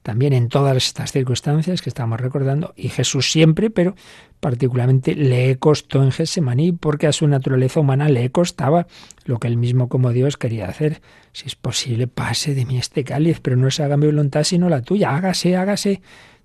[0.02, 3.96] también en todas estas circunstancias que estamos recordando, y Jesús siempre, pero
[4.38, 8.86] particularmente le costó en Gesemaní, porque a su naturaleza humana le costaba
[9.24, 11.02] lo que él mismo como Dios quería hacer.
[11.32, 14.68] Si es posible, pase de mí este cáliz, pero no se haga mi voluntad sino
[14.68, 15.16] la tuya.
[15.16, 16.00] Hágase, hágase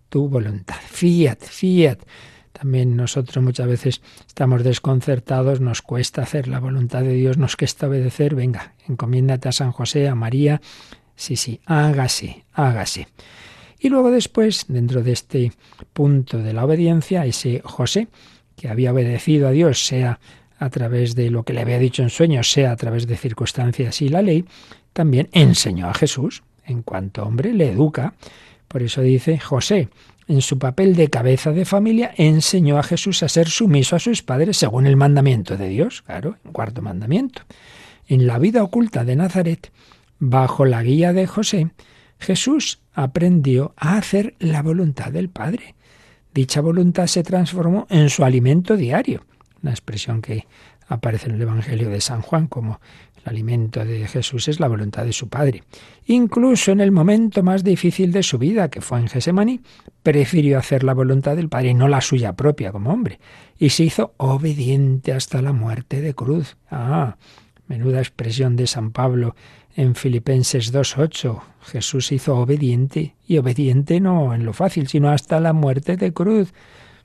[0.10, 0.78] tu voluntad.
[0.84, 2.00] Fiat, fiat.
[2.52, 7.88] También nosotros muchas veces estamos desconcertados, nos cuesta hacer la voluntad de Dios, nos cuesta
[7.88, 8.36] obedecer.
[8.36, 10.62] Venga, encomiéndate a San José, a María.
[11.16, 13.08] Sí, sí, hágase, hágase.
[13.80, 15.52] Y luego después, dentro de este
[15.94, 18.10] punto de la obediencia, ese José,
[18.56, 20.20] que había obedecido a Dios, sea
[20.60, 24.02] a través de lo que le había dicho en sueños, sea a través de circunstancias
[24.04, 24.46] y la ley,
[24.94, 26.44] también enseñó a Jesús.
[26.64, 28.14] En cuanto hombre, le educa.
[28.68, 29.90] Por eso dice José,
[30.32, 34.24] en su papel de cabeza de familia, enseñó a Jesús a ser sumiso a sus
[34.24, 37.41] padres según el mandamiento de Dios, claro, el cuarto mandamiento.
[38.08, 39.72] En la vida oculta de Nazaret,
[40.20, 41.72] bajo la guía de José,
[42.17, 45.76] Jesús aprendió a hacer la voluntad del Padre.
[46.34, 49.26] Dicha voluntad se transformó en su alimento diario,
[49.62, 50.48] una expresión que
[50.88, 52.80] aparece en el Evangelio de San Juan como
[53.23, 55.63] el alimento de Jesús es la voluntad de su Padre.
[56.05, 59.62] Incluso en el momento más difícil de su vida, que fue en Gesemaní,
[60.03, 63.19] prefirió hacer la voluntad del Padre y no la suya propia como hombre,
[63.57, 66.57] y se hizo obediente hasta la muerte de cruz.
[66.69, 67.17] Ah,
[67.67, 69.36] menuda expresión de San Pablo
[69.75, 71.41] en Filipenses 2.8.
[71.63, 76.53] Jesús hizo obediente, y obediente no en lo fácil, sino hasta la muerte de cruz.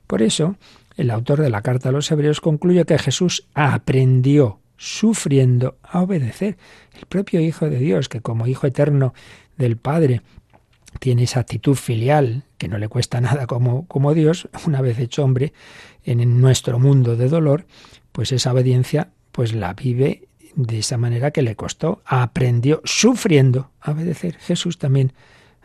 [0.07, 0.55] Por eso,
[0.95, 6.57] el autor de la carta a los Hebreos concluye que Jesús aprendió sufriendo a obedecer.
[6.97, 9.13] El propio Hijo de Dios, que como Hijo eterno
[9.57, 10.21] del Padre,
[10.99, 15.23] tiene esa actitud filial que no le cuesta nada como, como Dios, una vez hecho
[15.23, 15.53] hombre
[16.03, 17.65] en nuestro mundo de dolor,
[18.11, 23.91] pues esa obediencia pues la vive de esa manera que le costó, aprendió sufriendo a
[23.91, 24.37] obedecer.
[24.39, 25.13] Jesús también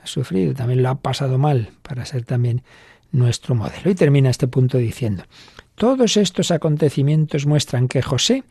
[0.03, 2.63] ha sufrido, también lo ha pasado mal para ser también
[3.11, 3.91] nuestro modelo.
[3.91, 5.25] Y termina este punto diciendo,
[5.77, 8.45] todos estos acontecimientos muestran que José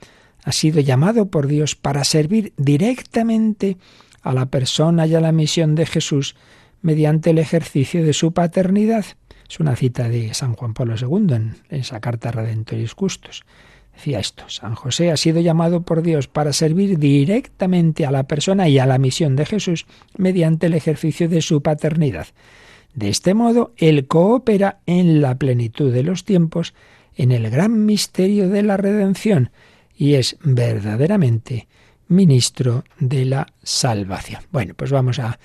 [0.44, 3.78] ha sido llamado por Dios para servir directamente
[4.22, 6.36] a la persona y a la misión de Jesús
[6.82, 9.06] mediante el ejercicio de su paternidad.
[9.50, 13.44] Es una cita de San Juan Pablo II en esa carta Redentoris Custos.
[13.94, 18.70] Decía esto, San José ha sido llamado por Dios para servir directamente a la persona
[18.70, 19.86] y a la misión de Jesús
[20.18, 22.28] mediante el ejercicio de su paternidad.
[22.94, 26.74] De este modo, él coopera en la plenitud de los tiempos
[27.16, 29.52] en el gran misterio de la redención
[29.96, 31.68] y es verdaderamente
[32.08, 34.42] ministro de la salvación.
[34.52, 35.40] Bueno, pues vamos a,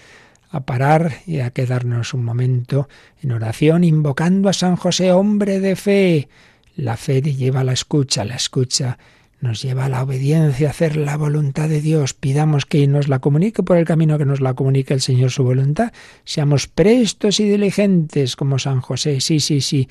[0.50, 2.88] a parar y a quedarnos un momento
[3.22, 6.28] en oración invocando a San José, hombre de fe,
[6.76, 8.98] la fe lleva a la escucha, la escucha
[9.40, 12.14] nos lleva a la obediencia, a hacer la voluntad de Dios.
[12.14, 15.44] Pidamos que nos la comunique por el camino que nos la comunique el Señor su
[15.44, 15.92] voluntad.
[16.24, 19.20] Seamos prestos y diligentes como San José.
[19.20, 19.88] Sí, sí, sí.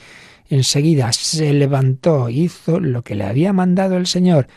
[0.50, 4.48] Enseguida se levantó, hizo lo que le había mandado el Señor.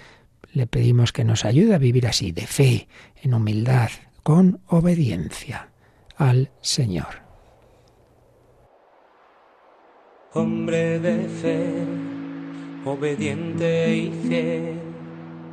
[0.53, 2.89] Le pedimos que nos ayude a vivir así, de fe,
[3.23, 3.91] en humildad,
[4.23, 5.71] con obediencia
[6.17, 7.23] al Señor.
[10.35, 12.09] Hombre de fe
[12.85, 14.79] obediente y fiel,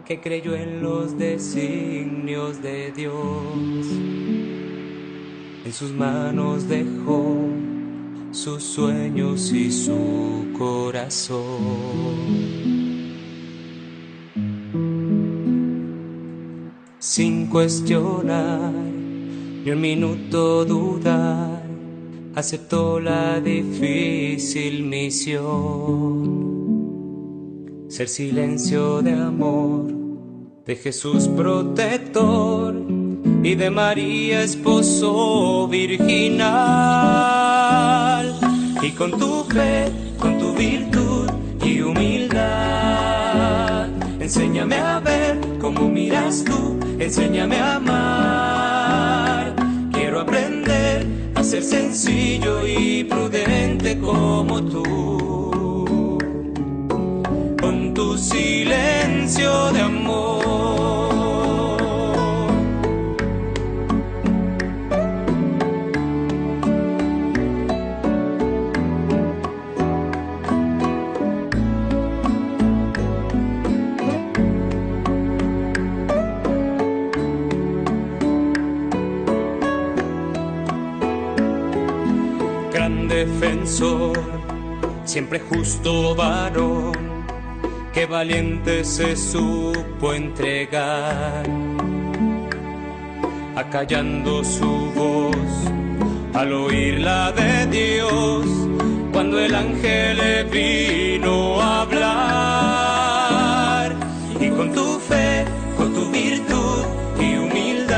[0.06, 3.88] que creyó en los designios de Dios.
[5.66, 7.50] En sus manos dejó
[8.36, 12.36] sus sueños y su corazón.
[17.16, 21.64] sin cuestionar, ni un minuto dudar,
[22.34, 26.26] aceptó la difícil misión.
[27.88, 29.94] Ser silencio de amor,
[30.66, 32.76] de Jesús protector
[33.44, 37.35] y de María esposo virginal.
[38.86, 41.30] Y con tu fe, con tu virtud
[41.64, 42.40] y humildad,
[44.20, 49.56] enséñame a ver cómo miras tú enséñame a amar.
[49.92, 56.18] Quiero aprender a ser sencillo y prudente como tú.
[57.62, 61.05] Con tu silencio de amor.
[83.16, 84.20] Defensor,
[85.06, 86.92] siempre justo varón,
[87.94, 91.46] que valiente se supo entregar,
[93.56, 95.38] acallando su voz
[96.34, 98.46] al oír la de Dios,
[99.14, 102.76] cuando el ángel le vino a hablar,
[104.42, 105.46] y con tu fe,
[105.78, 106.84] con tu virtud
[107.18, 107.96] y humildad,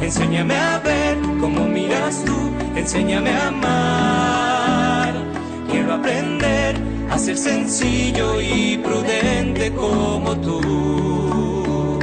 [0.00, 0.85] enséñame a
[2.86, 5.12] enséñame a amar.
[5.68, 6.76] Quiero aprender
[7.10, 11.98] a ser sencillo y prudente como tú.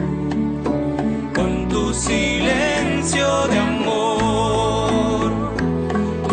[1.34, 5.32] Con tu silencio de amor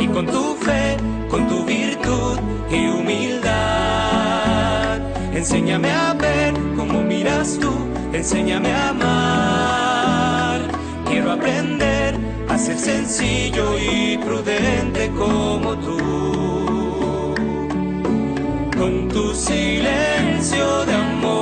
[0.00, 0.96] y con tu fe,
[1.30, 2.36] con tu virtud
[2.72, 3.50] y humildad.
[5.32, 7.72] Enséñame a ver cómo miras tú,
[8.12, 10.60] enséñame a amar.
[11.06, 11.89] Quiero aprender
[12.60, 17.34] ser sencillo y prudente como tú,
[18.76, 21.40] con tu silencio de amor.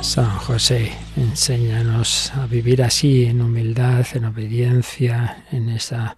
[0.00, 0.97] San José,
[1.38, 6.16] enséñanos a vivir así, en humildad, en obediencia, en esa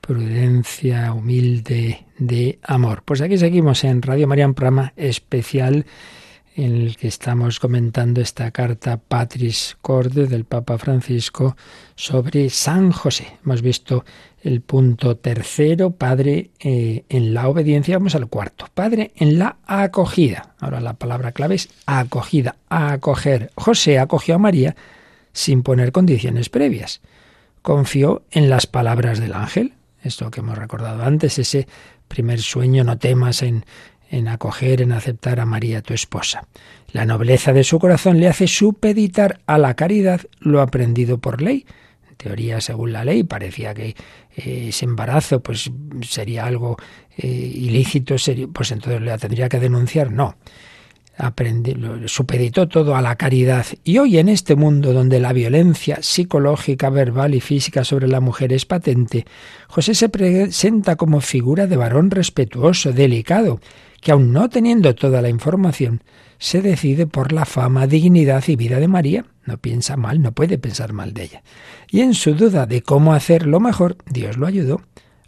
[0.00, 3.02] prudencia humilde de amor.
[3.04, 5.84] Pues aquí seguimos en Radio María, un programa especial
[6.54, 11.56] en el que estamos comentando esta carta Patris Corde del Papa Francisco
[11.96, 13.38] sobre San José.
[13.44, 14.04] Hemos visto
[14.42, 17.96] el punto tercero, Padre eh, en la obediencia.
[17.96, 20.54] Vamos al cuarto, Padre en la acogida.
[20.58, 23.50] Ahora la palabra clave es acogida, acoger.
[23.54, 24.76] José acogió a María
[25.32, 27.00] sin poner condiciones previas.
[27.62, 31.68] Confió en las palabras del ángel, esto que hemos recordado antes, ese
[32.08, 33.64] primer sueño, no temas en,
[34.10, 36.48] en acoger, en aceptar a María tu esposa.
[36.90, 41.64] La nobleza de su corazón le hace supeditar a la caridad lo aprendido por ley.
[42.22, 43.96] Teoría, según la ley, parecía que
[44.36, 45.70] eh, ese embarazo pues
[46.02, 46.76] sería algo
[47.16, 48.16] eh, ilícito,
[48.52, 50.10] pues entonces le tendría que denunciar.
[50.12, 50.36] No
[52.06, 53.66] supeditó todo a la caridad.
[53.84, 58.52] Y hoy en este mundo donde la violencia psicológica, verbal y física sobre la mujer
[58.52, 59.26] es patente,
[59.68, 63.60] José se presenta como figura de varón respetuoso, delicado,
[64.00, 66.02] que aun no teniendo toda la información,
[66.38, 69.24] se decide por la fama, dignidad y vida de María.
[69.44, 71.42] No piensa mal, no puede pensar mal de ella.
[71.90, 74.82] Y en su duda de cómo hacerlo mejor, Dios lo ayudó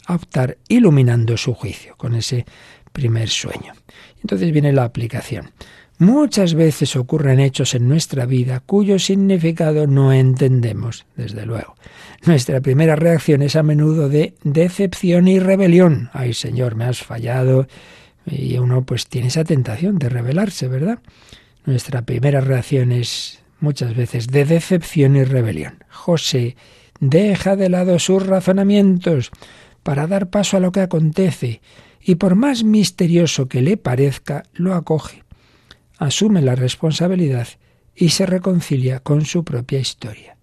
[0.05, 2.45] a optar iluminando su juicio con ese
[2.91, 3.73] primer sueño.
[4.21, 5.51] Entonces viene la aplicación.
[5.97, 11.75] Muchas veces ocurren hechos en nuestra vida cuyo significado no entendemos, desde luego.
[12.25, 16.09] Nuestra primera reacción es a menudo de decepción y rebelión.
[16.11, 17.67] Ay Señor, me has fallado.
[18.25, 20.99] Y uno pues tiene esa tentación de rebelarse, ¿verdad?
[21.65, 25.83] Nuestra primera reacción es muchas veces de decepción y rebelión.
[25.89, 26.55] José
[26.99, 29.31] deja de lado sus razonamientos
[29.83, 31.61] para dar paso a lo que acontece
[32.01, 35.23] y por más misterioso que le parezca, lo acoge,
[35.97, 37.47] asume la responsabilidad
[37.95, 40.37] y se reconcilia con su propia historia.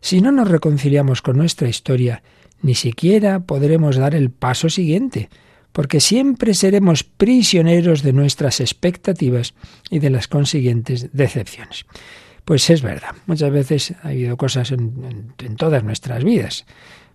[0.00, 2.22] Si no nos reconciliamos con nuestra historia,
[2.62, 5.28] ni siquiera podremos dar el paso siguiente,
[5.72, 9.54] porque siempre seremos prisioneros de nuestras expectativas
[9.90, 11.84] y de las consiguientes decepciones.
[12.44, 16.66] Pues es verdad, muchas veces ha habido cosas en, en todas nuestras vidas,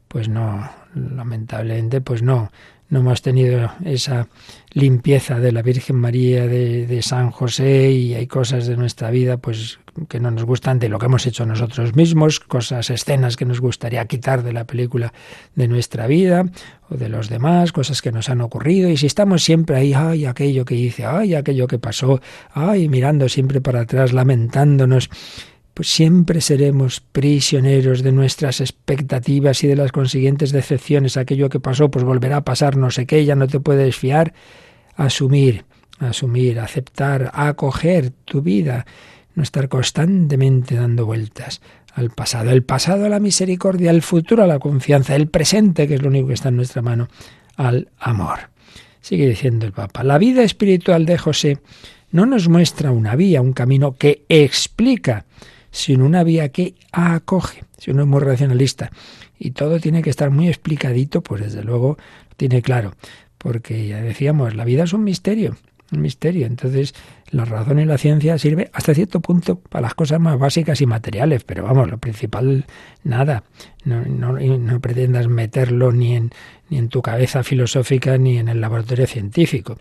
[0.07, 2.51] pues no, lamentablemente, pues no,
[2.89, 4.27] no hemos tenido esa
[4.71, 9.37] limpieza de la Virgen María, de, de, San José, y hay cosas de nuestra vida
[9.37, 13.45] pues que no nos gustan de lo que hemos hecho nosotros mismos, cosas, escenas que
[13.45, 15.13] nos gustaría quitar de la película
[15.55, 16.45] de nuestra vida
[16.89, 20.25] o de los demás, cosas que nos han ocurrido, y si estamos siempre ahí, ay,
[20.25, 22.21] aquello que hice, ay, aquello que pasó,
[22.51, 25.09] ay, mirando siempre para atrás, lamentándonos,
[25.79, 31.15] pues siempre seremos prisioneros de nuestras expectativas y de las consiguientes decepciones.
[31.15, 34.33] Aquello que pasó, pues volverá a pasar, no sé qué, ya no te puedes fiar.
[34.97, 35.63] Asumir,
[35.99, 38.85] asumir, aceptar, acoger tu vida,
[39.35, 41.61] no estar constantemente dando vueltas
[41.93, 42.51] al pasado.
[42.51, 46.09] El pasado a la misericordia, el futuro a la confianza, el presente, que es lo
[46.09, 47.07] único que está en nuestra mano,
[47.55, 48.49] al amor.
[48.99, 51.59] Sigue diciendo el Papa, la vida espiritual de José
[52.11, 55.23] no nos muestra una vía, un camino que explica
[55.71, 57.63] sino una vía que acoge.
[57.77, 58.91] Si uno es muy racionalista
[59.37, 61.97] y todo tiene que estar muy explicadito, pues desde luego
[62.37, 62.93] tiene claro.
[63.37, 65.55] Porque ya decíamos, la vida es un misterio,
[65.91, 66.45] un misterio.
[66.45, 66.93] Entonces,
[67.31, 70.85] la razón y la ciencia sirve hasta cierto punto para las cosas más básicas y
[70.85, 72.65] materiales, pero vamos, lo principal,
[73.03, 73.43] nada.
[73.85, 76.31] No, no, no pretendas meterlo ni en,
[76.69, 79.77] ni en tu cabeza filosófica ni en el laboratorio científico.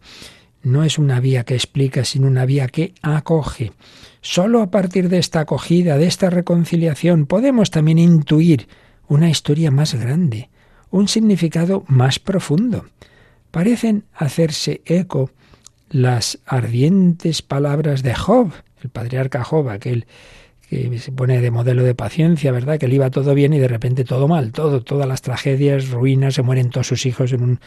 [0.63, 3.73] No es una vía que explica, sino una vía que acoge.
[4.21, 8.69] Solo a partir de esta acogida, de esta reconciliación, podemos también intuir
[9.07, 10.51] una historia más grande,
[10.91, 12.87] un significado más profundo.
[13.51, 15.31] Parecen hacerse eco
[15.89, 18.53] las ardientes palabras de Job,
[18.83, 20.07] el patriarca Job, aquel
[20.69, 22.79] que se pone de modelo de paciencia, ¿verdad?
[22.79, 26.35] Que le iba todo bien y de repente todo mal, todo, todas las tragedias, ruinas,
[26.35, 27.61] se mueren todos sus hijos en, un,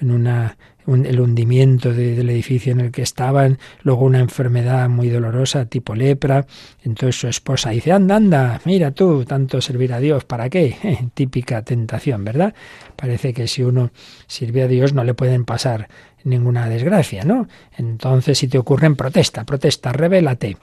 [0.00, 5.66] en una el hundimiento del edificio en el que estaban, luego una enfermedad muy dolorosa
[5.66, 6.46] tipo lepra.
[6.84, 11.08] Entonces su esposa dice, anda, anda, mira tú, tanto servir a Dios, ¿para qué?
[11.14, 12.54] típica tentación, ¿verdad?
[12.94, 13.90] Parece que si uno
[14.26, 15.88] sirve a Dios no le pueden pasar
[16.24, 17.48] ninguna desgracia, ¿no?
[17.76, 20.56] Entonces si te ocurren, protesta, protesta, revélate.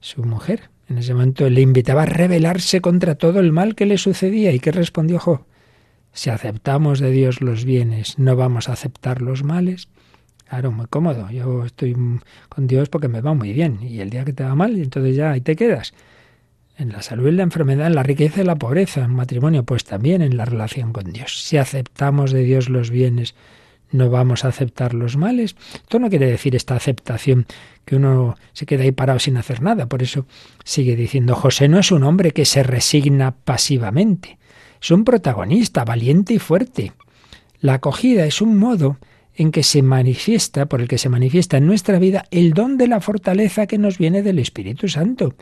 [0.00, 3.98] Su mujer en ese momento le invitaba a rebelarse contra todo el mal que le
[3.98, 4.52] sucedía.
[4.52, 5.44] ¿Y qué respondió Job?
[6.14, 9.88] Si aceptamos de Dios los bienes, no vamos a aceptar los males.
[10.48, 11.28] Claro, muy cómodo.
[11.30, 11.96] Yo estoy
[12.48, 13.80] con Dios porque me va muy bien.
[13.82, 15.92] Y el día que te va mal, entonces ya ahí te quedas.
[16.76, 19.82] En la salud y la enfermedad, en la riqueza y la pobreza, en matrimonio, pues
[19.82, 21.42] también en la relación con Dios.
[21.42, 23.34] Si aceptamos de Dios los bienes,
[23.90, 25.56] no vamos a aceptar los males.
[25.74, 27.46] Esto no quiere decir esta aceptación
[27.84, 29.86] que uno se queda ahí parado sin hacer nada.
[29.86, 30.26] Por eso
[30.64, 34.38] sigue diciendo, José no es un hombre que se resigna pasivamente
[34.84, 36.92] es un protagonista valiente y fuerte.
[37.58, 38.98] La acogida es un modo
[39.34, 42.86] en que se manifiesta, por el que se manifiesta en nuestra vida el don de
[42.86, 45.36] la fortaleza que nos viene del Espíritu Santo.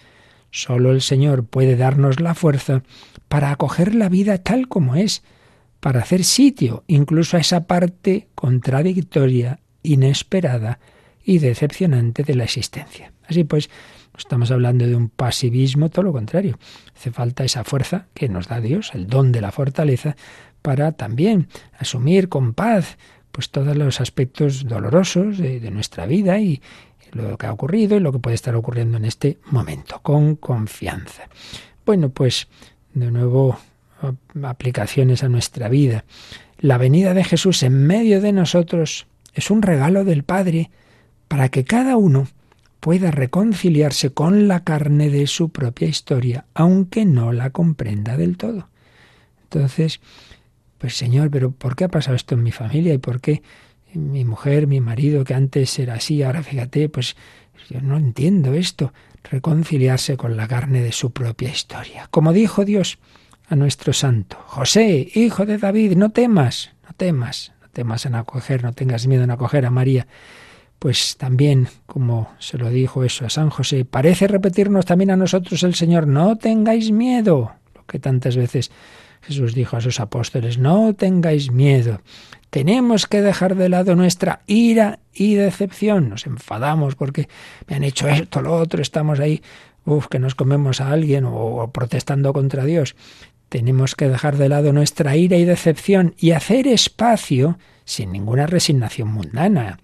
[0.53, 2.84] Solo el Señor puede darnos la fuerza
[3.26, 5.24] para acoger la vida tal como es,
[5.80, 10.78] para hacer sitio incluso a esa parte contradictoria, inesperada
[11.24, 13.12] y decepcionante de la existencia.
[13.26, 13.70] Así pues,
[14.16, 16.58] estamos hablando de un pasivismo, todo lo contrario.
[16.96, 20.16] Hace falta esa fuerza que nos da Dios, el don de la fortaleza,
[20.60, 21.48] para también
[21.78, 22.98] asumir con paz
[23.32, 26.60] pues todos los aspectos dolorosos de, nuestra vida y
[27.12, 31.24] lo que ha ocurrido y lo que puede estar ocurriendo en este momento, con confianza.
[31.86, 32.48] Bueno, pues
[32.92, 33.58] de nuevo
[34.42, 36.04] aplicaciones a nuestra vida.
[36.58, 40.70] La venida de Jesús en medio de nosotros es un regalo del Padre
[41.28, 42.28] para que cada uno
[42.83, 48.70] pueda reconciliarse con la carne de su propia historia, aunque no la comprenda del todo.
[49.45, 50.01] Entonces,
[50.78, 52.93] pues Señor, pero ¿por qué ha pasado esto en mi familia?
[52.93, 53.41] ¿Y por qué
[53.95, 57.14] mi mujer, mi marido, que antes era así, ahora fíjate, pues
[57.70, 58.93] yo no entiendo esto,
[59.30, 62.09] reconciliarse con la carne de su propia historia.
[62.11, 62.99] Como dijo Dios
[63.47, 68.64] a nuestro santo, José, hijo de David, no temas, no temas, no temas en acoger,
[68.64, 70.09] no tengas miedo en acoger a María
[70.83, 75.62] pues también, como se lo dijo eso a San José, parece repetirnos también a nosotros
[75.62, 78.72] el Señor, no tengáis miedo, lo que tantas veces
[79.20, 82.01] Jesús dijo a sus apóstoles, no tengáis miedo,
[82.51, 87.28] tenemos que dejar de lado nuestra ira y decepción, nos enfadamos porque
[87.68, 89.41] me han hecho esto, lo otro, estamos ahí,
[89.85, 92.97] uff, que nos comemos a alguien o protestando contra Dios.
[93.49, 99.12] Tenemos que dejar de lado nuestra ira y decepción y hacer espacio sin ninguna resignación
[99.12, 99.78] mundana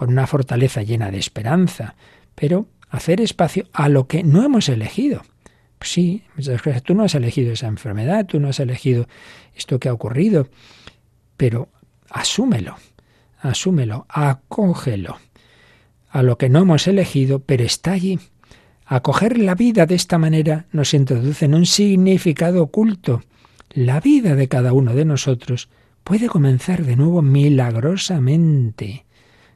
[0.00, 1.94] con una fortaleza llena de esperanza,
[2.34, 5.20] pero hacer espacio a lo que no hemos elegido.
[5.78, 6.22] Pues sí,
[6.86, 9.06] tú no has elegido esa enfermedad, tú no has elegido
[9.54, 10.48] esto que ha ocurrido,
[11.36, 11.68] pero
[12.08, 12.76] asúmelo,
[13.42, 15.18] asúmelo, acógelo
[16.08, 18.18] a lo que no hemos elegido, pero está allí.
[18.86, 23.20] Acoger la vida de esta manera nos introduce en un significado oculto
[23.68, 25.68] la vida de cada uno de nosotros
[26.04, 29.04] puede comenzar de nuevo milagrosamente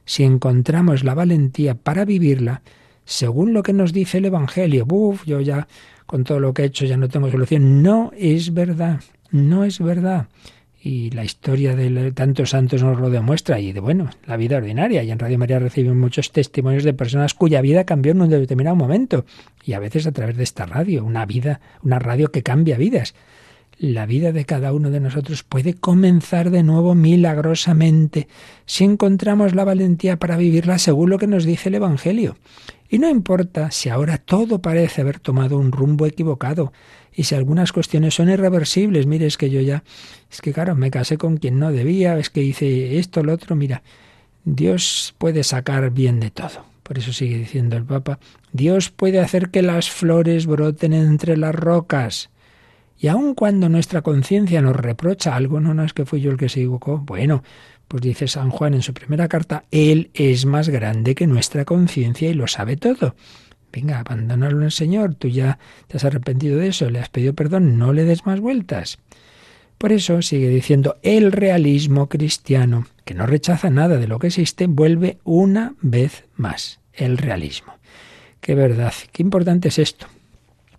[0.05, 2.61] si encontramos la valentía para vivirla
[3.05, 4.85] según lo que nos dice el Evangelio.
[4.85, 5.67] Buf, yo ya
[6.05, 7.81] con todo lo que he hecho ya no tengo solución.
[7.81, 9.01] No es verdad,
[9.31, 10.27] no es verdad.
[10.81, 13.59] Y la historia de tantos santos nos lo demuestra.
[13.59, 15.01] Y de bueno, la vida ordinaria.
[15.01, 18.75] Y en Radio María recibimos muchos testimonios de personas cuya vida cambió en un determinado
[18.75, 19.25] momento.
[19.63, 23.15] Y a veces a través de esta radio, una vida, una radio que cambia vidas
[23.77, 28.27] la vida de cada uno de nosotros puede comenzar de nuevo milagrosamente
[28.65, 32.37] si encontramos la valentía para vivirla según lo que nos dice el Evangelio.
[32.89, 36.71] Y no importa si ahora todo parece haber tomado un rumbo equivocado
[37.13, 39.07] y si algunas cuestiones son irreversibles.
[39.07, 39.83] Mire, es que yo ya,
[40.31, 43.55] es que claro, me casé con quien no debía, es que hice esto, lo otro.
[43.55, 43.83] Mira,
[44.43, 46.65] Dios puede sacar bien de todo.
[46.83, 48.19] Por eso sigue diciendo el Papa,
[48.53, 52.29] Dios puede hacer que las flores broten entre las rocas.
[52.97, 56.37] Y aun cuando nuestra conciencia nos reprocha algo, no, no es que fui yo el
[56.37, 57.43] que se equivocó, bueno,
[57.87, 62.29] pues dice San Juan en su primera carta, Él es más grande que nuestra conciencia
[62.29, 63.15] y lo sabe todo.
[63.71, 67.77] Venga, abandónalo al Señor, tú ya te has arrepentido de eso, le has pedido perdón,
[67.77, 68.99] no le des más vueltas.
[69.77, 74.67] Por eso sigue diciendo, el realismo cristiano, que no rechaza nada de lo que existe,
[74.67, 77.73] vuelve una vez más, el realismo.
[78.39, 80.07] Qué verdad, qué importante es esto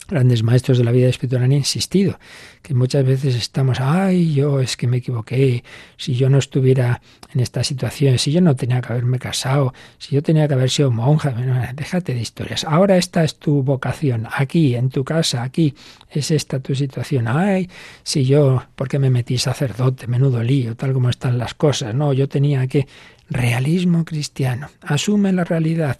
[0.08, 2.18] grandes maestros de la vida espiritual han insistido,
[2.62, 5.64] que muchas veces estamos, ay, yo es que me equivoqué,
[5.96, 7.00] si yo no estuviera
[7.32, 10.70] en esta situación, si yo no tenía que haberme casado, si yo tenía que haber
[10.70, 11.34] sido monja,
[11.74, 12.64] déjate de historias.
[12.64, 15.74] Ahora esta es tu vocación, aquí, en tu casa, aquí,
[16.10, 17.28] es esta tu situación.
[17.28, 17.68] Ay,
[18.02, 20.06] si yo, ¿por qué me metí sacerdote?
[20.06, 21.94] Menudo lío, tal como están las cosas.
[21.94, 22.86] No, yo tenía que...
[23.28, 25.98] Realismo cristiano, asume la realidad.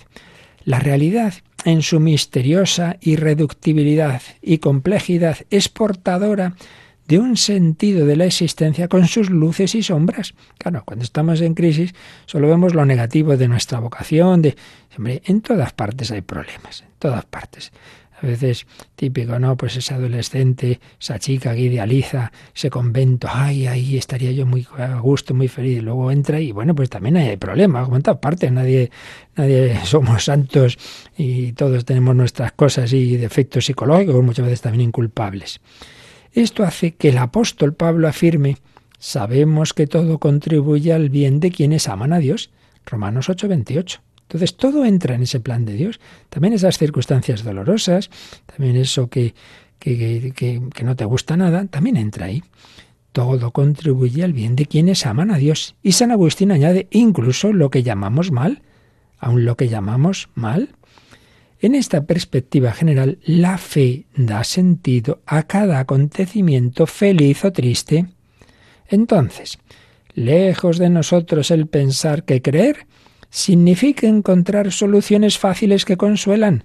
[0.67, 1.33] La realidad
[1.65, 6.57] en su misteriosa irreductibilidad y complejidad es portadora
[7.07, 10.35] de un sentido de la existencia con sus luces y sombras.
[10.59, 11.95] Claro, cuando estamos en crisis
[12.27, 14.57] solo vemos lo negativo de nuestra vocación, de
[14.99, 17.71] en todas partes hay problemas, en todas partes.
[18.23, 19.57] A veces típico, ¿no?
[19.57, 24.99] Pues ese adolescente, esa chica que idealiza ese convento, ay, ahí estaría yo muy a
[25.01, 25.83] gusto, muy feliz.
[25.83, 28.91] luego entra y bueno, pues también hay problemas, como en todas partes, nadie,
[29.37, 30.79] nadie somos santos
[31.17, 35.61] y todos tenemos nuestras cosas y defectos psicológicos, muchas veces también inculpables.
[36.33, 38.57] Esto hace que el apóstol Pablo afirme,
[38.99, 42.51] sabemos que todo contribuye al bien de quienes aman a Dios.
[42.87, 44.06] Romanos 8:28.
[44.27, 46.01] Entonces todo entra en ese plan de Dios.
[46.29, 48.11] También esas circunstancias dolorosas,
[48.47, 49.35] también eso que,
[49.79, 52.43] que, que, que no te gusta nada, también entra ahí.
[53.13, 55.77] Todo contribuye al bien de quienes aman a Dios.
[55.83, 58.63] Y San Agustín añade incluso lo que llamamos mal,
[59.19, 60.71] aun lo que llamamos mal.
[61.61, 68.07] En esta perspectiva general, la fe da sentido a cada acontecimiento feliz o triste.
[68.89, 69.59] Entonces,
[70.15, 72.87] lejos de nosotros el pensar que creer
[73.31, 76.65] significa encontrar soluciones fáciles que consuelan.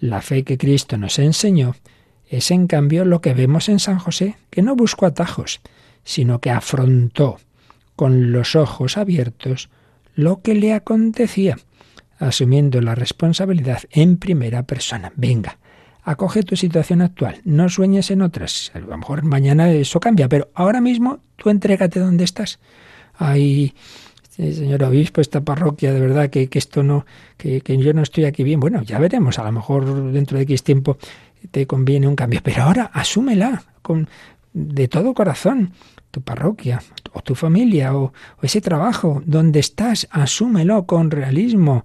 [0.00, 1.76] La fe que Cristo nos enseñó
[2.28, 5.60] es en cambio lo que vemos en San José, que no buscó atajos,
[6.02, 7.38] sino que afrontó
[7.94, 9.70] con los ojos abiertos
[10.14, 11.58] lo que le acontecía,
[12.18, 15.12] asumiendo la responsabilidad en primera persona.
[15.16, 15.58] Venga,
[16.02, 18.72] acoge tu situación actual, no sueñes en otras.
[18.74, 22.58] A lo mejor mañana eso cambia, pero ahora mismo tú entrégate donde estás.
[23.14, 23.74] Hay
[24.36, 27.04] señor obispo, esta parroquia, de verdad que, esto no,
[27.36, 28.60] que, que, yo no estoy aquí bien.
[28.60, 30.96] Bueno, ya veremos, a lo mejor dentro de X tiempo
[31.50, 34.08] te conviene un cambio, pero ahora asúmela con,
[34.52, 35.72] de todo corazón,
[36.10, 36.80] tu parroquia,
[37.12, 38.12] o tu familia, o,
[38.42, 41.84] ese trabajo, donde estás, asúmelo con realismo.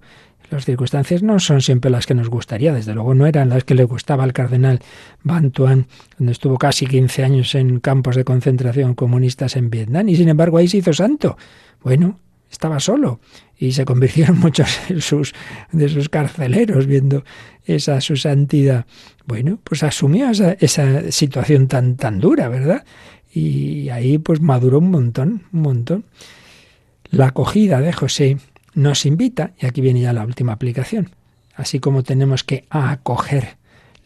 [0.50, 3.74] Las circunstancias no son siempre las que nos gustaría, desde luego no eran las que
[3.74, 4.80] le gustaba al cardenal
[5.22, 5.86] Bantuan,
[6.16, 10.56] donde estuvo casi 15 años en campos de concentración comunistas en Vietnam, y sin embargo
[10.56, 11.36] ahí se hizo santo.
[11.82, 12.18] Bueno,
[12.50, 13.20] estaba solo
[13.56, 15.32] y se convirtieron muchos de sus,
[16.10, 17.24] carceleros viendo
[17.64, 18.86] esa su santidad.
[19.26, 22.84] Bueno, pues asumió esa, esa situación tan, tan dura, ¿verdad?
[23.32, 26.04] Y ahí pues maduró un montón, un montón.
[27.10, 28.38] La acogida de José
[28.74, 31.10] nos invita, y aquí viene ya la última aplicación,
[31.54, 33.56] así como tenemos que acoger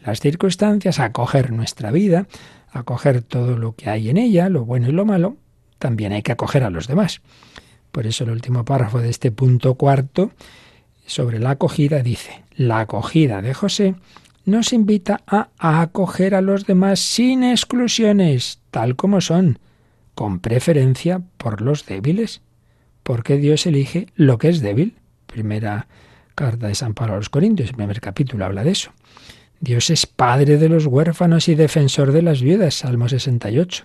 [0.04, 2.26] las circunstancias, acoger nuestra vida,
[2.72, 5.36] acoger todo lo que hay en ella, lo bueno y lo malo,
[5.78, 7.20] también hay que acoger a los demás.
[7.92, 10.32] Por eso el último párrafo de este punto cuarto
[11.06, 13.94] sobre la acogida dice, la acogida de José
[14.44, 19.58] nos invita a acoger a los demás sin exclusiones, tal como son,
[20.14, 22.40] con preferencia por los débiles,
[23.02, 24.96] porque Dios elige lo que es débil.
[25.26, 25.86] Primera
[26.34, 28.92] carta de San Pablo a los Corintios, el primer capítulo habla de eso.
[29.60, 33.84] Dios es padre de los huérfanos y defensor de las viudas, Salmo 68,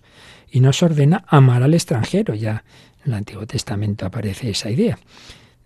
[0.52, 2.34] y nos ordena amar al extranjero.
[2.34, 2.64] Ya
[3.06, 4.98] en el Antiguo Testamento aparece esa idea.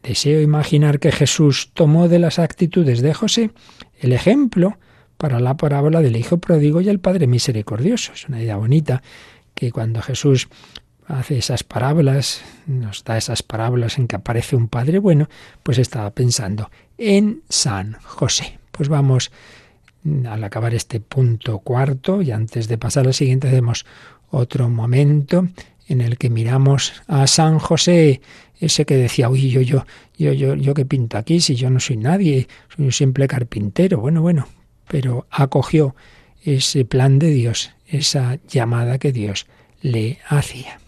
[0.03, 3.51] Deseo imaginar que Jesús tomó de las actitudes de José
[3.99, 4.77] el ejemplo
[5.17, 8.13] para la parábola del Hijo pródigo y el Padre misericordioso.
[8.13, 9.03] Es una idea bonita
[9.53, 10.49] que cuando Jesús
[11.05, 15.29] hace esas parábolas, nos da esas parábolas en que aparece un Padre bueno,
[15.61, 18.59] pues estaba pensando en San José.
[18.71, 19.31] Pues vamos
[20.27, 23.85] al acabar este punto cuarto y antes de pasar al siguiente hacemos
[24.31, 25.47] otro momento
[25.87, 28.21] en el que miramos a San José,
[28.59, 29.85] ese que decía, uy, yo, yo,
[30.17, 33.99] yo, yo, yo que pinto aquí si yo no soy nadie, soy un simple carpintero.
[33.99, 34.47] Bueno, bueno,
[34.87, 35.95] pero acogió
[36.43, 39.47] ese plan de Dios, esa llamada que Dios
[39.81, 40.79] le hacía.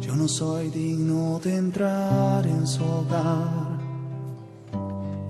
[0.00, 3.73] Yo no soy digno de entrar en su hogar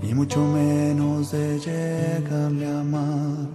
[0.08, 3.48] y mucho menos de llegarle a amar.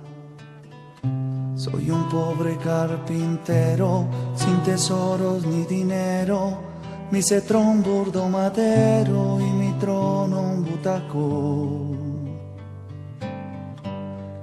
[1.55, 6.69] Soy un pobre carpintero sin tesoros ni dinero
[7.11, 11.97] mi cetro un burdo madero y mi trono un butaco.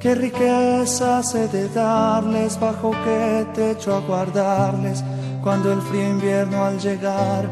[0.01, 5.05] Qué riqueza se de darles, bajo qué techo aguardarles,
[5.43, 7.49] cuando el frío invierno al llegar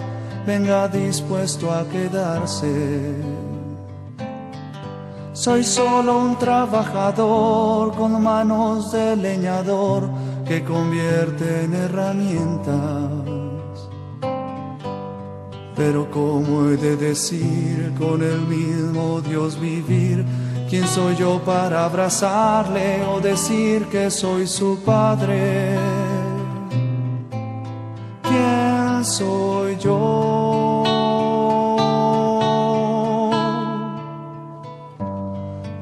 [0.47, 3.44] venga dispuesto a quedarse.
[5.35, 10.09] Soy solo un trabajador con manos de leñador
[10.47, 13.25] que convierte en herramientas
[15.77, 20.25] pero ¿cómo he de decir con el mismo Dios vivir?
[20.71, 25.77] ¿Quién soy yo para abrazarle o decir que soy su padre?
[28.23, 30.44] ¿Quién soy yo?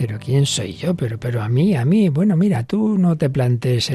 [0.00, 0.94] Pero ¿quién soy yo?
[0.94, 2.08] Pero, pero a mí, a mí.
[2.08, 3.92] Bueno, mira, tú no te plantees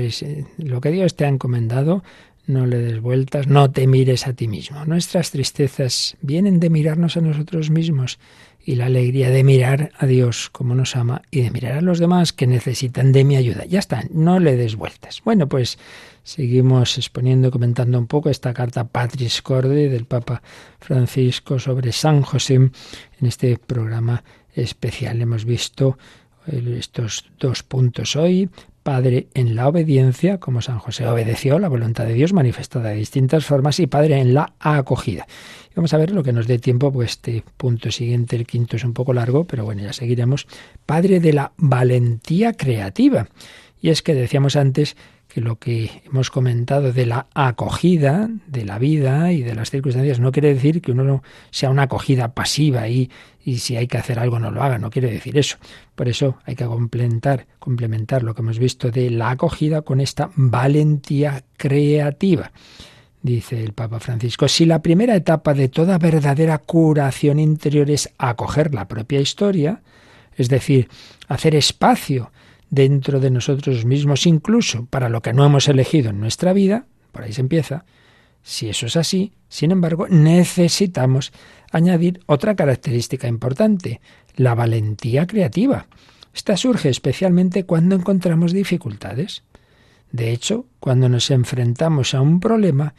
[0.59, 2.03] lo que Dios te ha encomendado,
[2.45, 4.85] no le des vueltas, no te mires a ti mismo.
[4.85, 8.19] Nuestras tristezas vienen de mirarnos a nosotros mismos
[8.63, 11.97] y la alegría de mirar a Dios como nos ama y de mirar a los
[11.97, 13.65] demás que necesitan de mi ayuda.
[13.65, 15.23] Ya está, no le des vueltas.
[15.25, 15.79] Bueno, pues
[16.25, 20.41] seguimos exponiendo, comentando un poco esta carta Patris Corde del Papa
[20.79, 22.71] Francisco sobre San José en
[23.21, 24.23] este programa
[24.53, 25.21] especial.
[25.21, 25.97] Hemos visto
[26.47, 28.49] estos dos puntos hoy,
[28.81, 33.45] Padre en la obediencia, como San José obedeció la voluntad de Dios manifestada de distintas
[33.45, 35.25] formas, y Padre en la acogida.
[35.75, 38.83] vamos a ver lo que nos dé tiempo, pues este punto siguiente, el quinto es
[38.83, 40.47] un poco largo, pero bueno, ya seguiremos.
[40.85, 43.27] Padre de la valentía creativa.
[43.81, 44.95] Y es que decíamos antes
[45.27, 50.19] que lo que hemos comentado de la acogida de la vida y de las circunstancias
[50.19, 53.09] no quiere decir que uno sea una acogida pasiva y,
[53.43, 55.57] y si hay que hacer algo no lo haga, no quiere decir eso.
[55.95, 60.29] Por eso hay que complementar, complementar lo que hemos visto de la acogida con esta
[60.35, 62.51] valentía creativa.
[63.21, 68.73] Dice el Papa Francisco, si la primera etapa de toda verdadera curación interior es acoger
[68.73, 69.81] la propia historia,
[70.37, 70.89] es decir,
[71.27, 72.31] hacer espacio
[72.69, 77.23] dentro de nosotros mismos, incluso para lo que no hemos elegido en nuestra vida, por
[77.23, 77.85] ahí se empieza,
[78.43, 81.31] si eso es así, sin embargo, necesitamos
[81.71, 84.01] añadir otra característica importante,
[84.35, 85.87] la valentía creativa.
[86.33, 89.43] Esta surge especialmente cuando encontramos dificultades.
[90.11, 92.93] De hecho, cuando nos enfrentamos a un problema,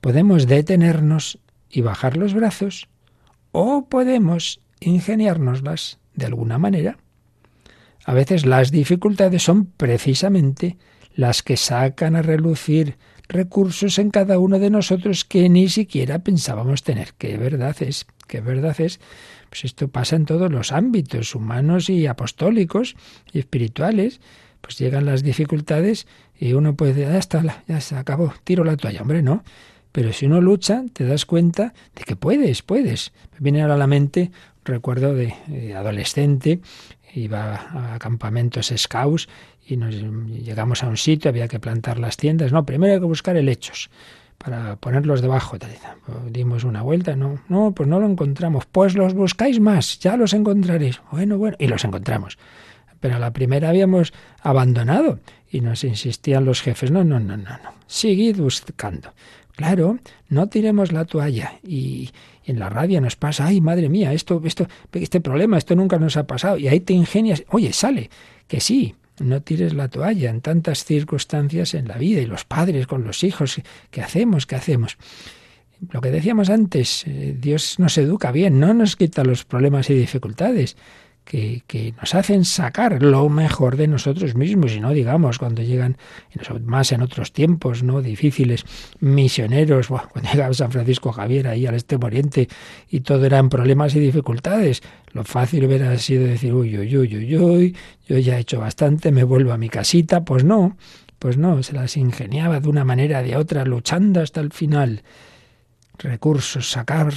[0.00, 2.88] podemos detenernos y bajar los brazos,
[3.50, 6.98] o podemos ingeniárnoslas de alguna manera.
[8.04, 10.76] A veces las dificultades son precisamente
[11.14, 12.96] las que sacan a relucir
[13.28, 17.14] recursos en cada uno de nosotros que ni siquiera pensábamos tener.
[17.16, 19.00] Qué verdad es, qué verdad es.
[19.48, 22.96] Pues esto pasa en todos los ámbitos, humanos y apostólicos
[23.32, 24.20] y espirituales.
[24.60, 26.06] Pues llegan las dificultades
[26.38, 29.44] y uno puede, ya está, ya se acabó, tiro la toalla, hombre, no.
[29.92, 33.12] Pero si uno lucha, te das cuenta de que puedes, puedes.
[33.32, 34.30] Me viene ahora a la mente
[34.64, 36.60] recuerdo de, de adolescente
[37.14, 39.28] iba a campamentos scouts
[39.66, 42.52] y nos llegamos a un sitio, había que plantar las tiendas.
[42.52, 43.90] No, primero hay que buscar helechos.
[44.38, 45.56] para ponerlos debajo.
[46.28, 48.66] Dimos una vuelta, no, no, pues no lo encontramos.
[48.66, 51.00] Pues los buscáis más, ya los encontraréis.
[51.12, 52.38] Bueno, bueno, y los encontramos.
[52.98, 57.74] Pero la primera habíamos abandonado y nos insistían los jefes, no, no, no, no, no,
[57.86, 59.12] seguid buscando.
[59.54, 59.98] Claro,
[60.28, 62.10] no tiremos la toalla y,
[62.44, 66.16] en la radio nos pasa, ay, madre mía, esto, esto, este problema, esto nunca nos
[66.16, 66.58] ha pasado.
[66.58, 68.10] Y ahí te ingenias, oye, sale,
[68.48, 72.86] que sí, no tires la toalla en tantas circunstancias en la vida y los padres
[72.86, 74.46] con los hijos, ¿qué hacemos?
[74.46, 74.96] ¿Qué hacemos?
[75.90, 79.94] Lo que decíamos antes, eh, Dios nos educa bien, no nos quita los problemas y
[79.94, 80.76] dificultades
[81.24, 85.96] que, nos hacen sacar lo mejor de nosotros mismos y no digamos cuando llegan
[86.64, 88.64] más en otros tiempos no difíciles
[89.00, 92.48] misioneros cuando llegaba San Francisco Javier ahí al este oriente
[92.90, 94.82] y todo eran problemas y dificultades.
[95.12, 99.12] Lo fácil hubiera sido decir uy uy uy uy uy yo ya he hecho bastante
[99.12, 100.76] me vuelvo a mi casita pues no
[101.18, 105.02] pues no se las ingeniaba de una manera de otra luchando hasta el final
[106.02, 107.12] recursos, sacar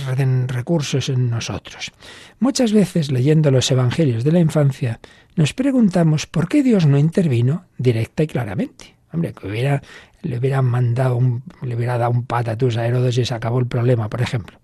[0.48, 1.92] recursos en nosotros.
[2.40, 5.00] Muchas veces leyendo los evangelios de la infancia
[5.36, 8.96] nos preguntamos por qué Dios no intervino directa y claramente.
[9.12, 9.82] Hombre, que hubiera,
[10.22, 13.68] le hubiera mandado un, le hubiera dado un patatús a Herodes y se acabó el
[13.68, 14.60] problema, por ejemplo.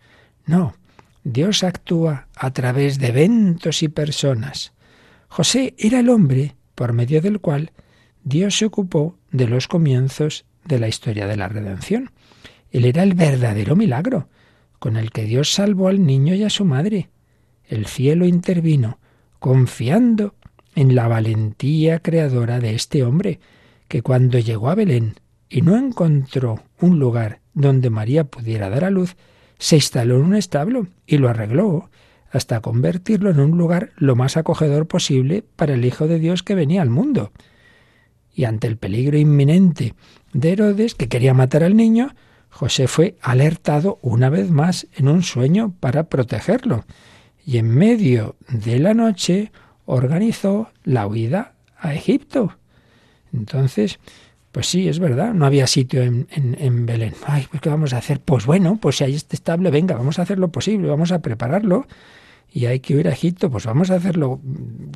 [0.45, 0.73] No,
[1.23, 4.73] Dios actúa a través de eventos y personas.
[5.27, 7.71] José era el hombre por medio del cual
[8.23, 12.11] Dios se ocupó de los comienzos de la historia de la redención.
[12.71, 14.27] Él era el verdadero milagro,
[14.79, 17.09] con el que Dios salvó al niño y a su madre.
[17.65, 18.99] El cielo intervino,
[19.39, 20.35] confiando
[20.75, 23.39] en la valentía creadora de este hombre,
[23.87, 25.15] que cuando llegó a Belén
[25.49, 29.17] y no encontró un lugar donde María pudiera dar a luz,
[29.57, 31.89] se instaló en un establo y lo arregló
[32.31, 36.55] hasta convertirlo en un lugar lo más acogedor posible para el Hijo de Dios que
[36.55, 37.31] venía al mundo.
[38.33, 39.93] Y ante el peligro inminente
[40.31, 42.15] de Herodes, que quería matar al niño,
[42.51, 46.85] José fue alertado una vez más en un sueño para protegerlo
[47.45, 49.51] y en medio de la noche
[49.85, 52.57] organizó la huida a Egipto.
[53.33, 53.99] Entonces,
[54.51, 57.13] pues sí, es verdad, no había sitio en, en, Belén.
[57.25, 58.19] Ay, pues ¿qué vamos a hacer?
[58.19, 61.21] Pues bueno, pues si hay este estable, venga, vamos a hacer lo posible, vamos a
[61.21, 61.87] prepararlo
[62.51, 64.41] y hay que ir a Egipto, pues vamos a hacerlo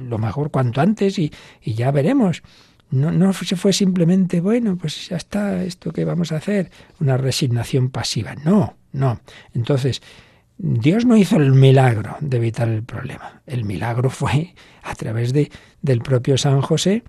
[0.04, 1.32] lo mejor cuanto antes y
[1.64, 2.44] ya veremos.
[2.92, 7.18] No, no se fue simplemente, bueno, pues ya está, esto que vamos a hacer, una
[7.18, 8.36] resignación pasiva.
[8.36, 9.20] No, no.
[9.54, 10.02] Entonces,
[10.58, 13.42] Dios no hizo el milagro de evitar el problema.
[13.46, 17.04] El milagro fue a través de, del propio San José,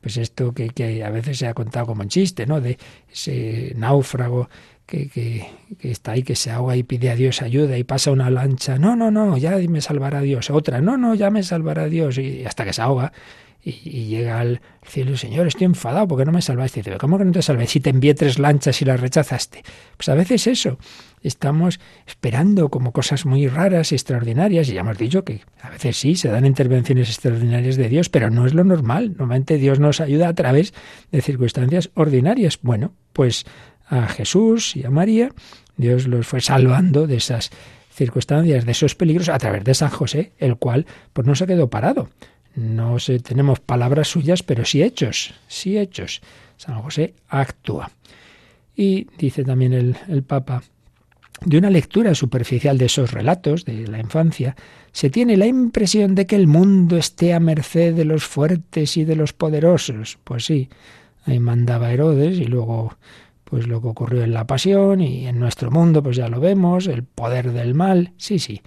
[0.00, 2.60] pues esto que, que a veces se ha contado como un chiste, ¿no?
[2.60, 2.78] De
[3.10, 4.48] ese náufrago
[4.86, 5.46] que, que,
[5.78, 8.78] que, está ahí, que se ahoga y pide a Dios ayuda y pasa una lancha.
[8.78, 10.50] No, no, no, ya me salvará Dios.
[10.50, 12.18] Otra, no, no, ya me salvará Dios.
[12.18, 13.12] Y hasta que se ahoga
[13.68, 16.80] y, llega al cielo, Señor, estoy enfadado porque no me salvaste.
[16.80, 17.66] Y dice, ¿cómo que no te salvé?
[17.66, 19.62] Si te envié tres lanchas y las rechazaste.
[19.96, 20.78] Pues a veces eso,
[21.22, 25.96] estamos esperando como cosas muy raras y extraordinarias, y ya hemos dicho que a veces
[25.98, 29.10] sí, se dan intervenciones extraordinarias de Dios, pero no es lo normal.
[29.18, 30.72] Normalmente Dios nos ayuda a través
[31.12, 32.58] de circunstancias ordinarias.
[32.62, 33.44] Bueno, pues
[33.86, 35.30] a Jesús y a María,
[35.76, 37.50] Dios los fue salvando de esas
[37.90, 41.68] circunstancias, de esos peligros, a través de San José, el cual pues no se quedó
[41.68, 42.08] parado
[42.58, 46.20] no sé, tenemos palabras suyas, pero sí hechos, sí hechos.
[46.56, 47.90] San José actúa.
[48.74, 50.62] Y dice también el, el Papa,
[51.44, 54.56] de una lectura superficial de esos relatos de la infancia,
[54.92, 59.04] se tiene la impresión de que el mundo esté a merced de los fuertes y
[59.04, 60.18] de los poderosos.
[60.24, 60.68] Pues sí,
[61.26, 62.96] ahí mandaba Herodes y luego
[63.44, 66.86] pues lo que ocurrió en la pasión y en nuestro mundo pues ya lo vemos,
[66.86, 68.60] el poder del mal, sí, sí.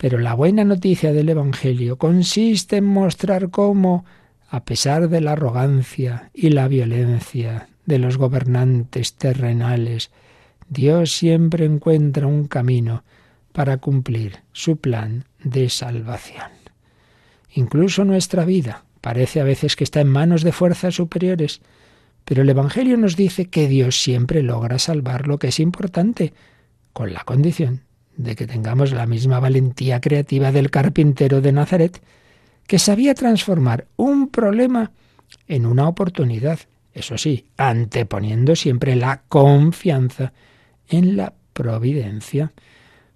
[0.00, 4.06] Pero la buena noticia del Evangelio consiste en mostrar cómo,
[4.48, 10.10] a pesar de la arrogancia y la violencia de los gobernantes terrenales,
[10.70, 13.04] Dios siempre encuentra un camino
[13.52, 16.48] para cumplir su plan de salvación.
[17.52, 21.60] Incluso nuestra vida parece a veces que está en manos de fuerzas superiores,
[22.24, 26.32] pero el Evangelio nos dice que Dios siempre logra salvar lo que es importante,
[26.94, 27.82] con la condición
[28.16, 32.02] de que tengamos la misma valentía creativa del carpintero de Nazaret,
[32.66, 34.92] que sabía transformar un problema
[35.48, 36.60] en una oportunidad,
[36.92, 40.32] eso sí, anteponiendo siempre la confianza
[40.88, 42.52] en la providencia.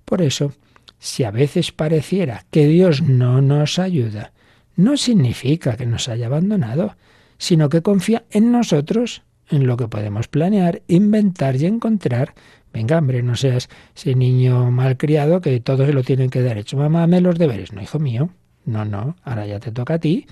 [0.04, 0.52] Por eso,
[0.98, 4.32] si a veces pareciera que Dios no nos ayuda,
[4.76, 6.96] no significa que nos haya abandonado,
[7.38, 12.34] sino que confía en nosotros, en lo que podemos planear, inventar y encontrar
[12.74, 16.76] Venga, hombre, no seas ese niño malcriado que todos lo tienen que dar hecho.
[16.76, 17.72] Mamá, me los deberes.
[17.72, 18.30] No, hijo mío.
[18.64, 20.26] No, no, ahora ya te toca a ti.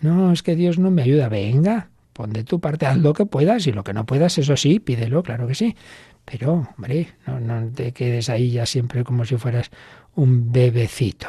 [0.00, 1.28] No, es que Dios no me ayuda.
[1.28, 4.56] Venga, pon de tu parte, haz lo que puedas y lo que no puedas, eso
[4.56, 5.76] sí, pídelo, claro que sí.
[6.24, 9.70] Pero, hombre, no, no te quedes ahí ya siempre como si fueras
[10.16, 11.28] un bebecito.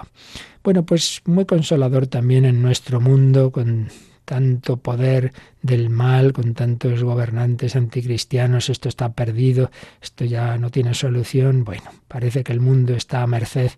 [0.63, 3.89] Bueno, pues muy consolador también en nuestro mundo con
[4.30, 9.71] tanto poder del mal, con tantos gobernantes anticristianos, esto está perdido,
[10.03, 11.63] esto ya no tiene solución.
[11.63, 13.71] Bueno, parece que el mundo está a merced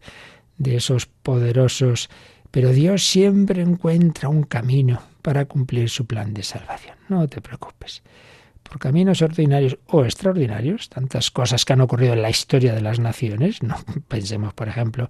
[0.57, 2.09] de esos poderosos,
[2.51, 6.97] pero Dios siempre encuentra un camino para cumplir su plan de salvación.
[7.07, 8.03] No te preocupes
[8.71, 12.99] por caminos ordinarios o extraordinarios, tantas cosas que han ocurrido en la historia de las
[12.99, 13.61] naciones.
[13.61, 13.75] No
[14.07, 15.09] pensemos, por ejemplo,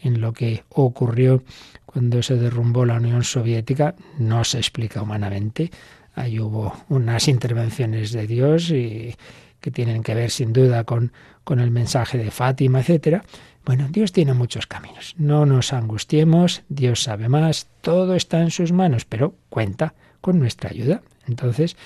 [0.00, 1.42] en lo que ocurrió
[1.86, 5.72] cuando se derrumbó la Unión Soviética, no se explica humanamente.
[6.14, 9.16] Ahí hubo unas intervenciones de Dios y
[9.60, 13.24] que tienen que ver sin duda con, con el mensaje de Fátima, etcétera.
[13.64, 15.16] Bueno, Dios tiene muchos caminos.
[15.18, 20.70] No nos angustiemos, Dios sabe más, todo está en sus manos, pero cuenta con nuestra
[20.70, 21.02] ayuda.
[21.26, 21.76] Entonces,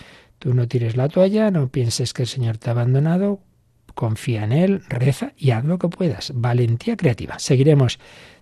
[0.44, 3.40] Tú no tires la toalla, no pienses que el Señor te ha abandonado,
[3.94, 6.32] confía en Él, reza y haz lo que puedas.
[6.34, 7.38] Valentía creativa.
[7.38, 7.98] Seguiremos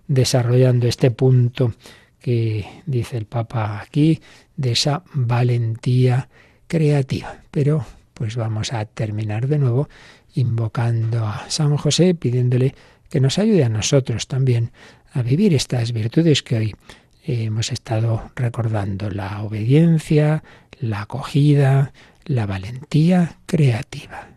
[0.09, 1.75] desarrollando este punto
[2.19, 4.19] que dice el Papa aquí,
[4.57, 6.27] de esa valentía
[6.67, 7.37] creativa.
[7.51, 9.87] Pero pues vamos a terminar de nuevo
[10.35, 12.75] invocando a San José, pidiéndole
[13.09, 14.73] que nos ayude a nosotros también
[15.13, 16.75] a vivir estas virtudes que hoy
[17.25, 20.43] hemos estado recordando, la obediencia,
[20.83, 21.93] la acogida,
[22.25, 24.27] la valentía creativa.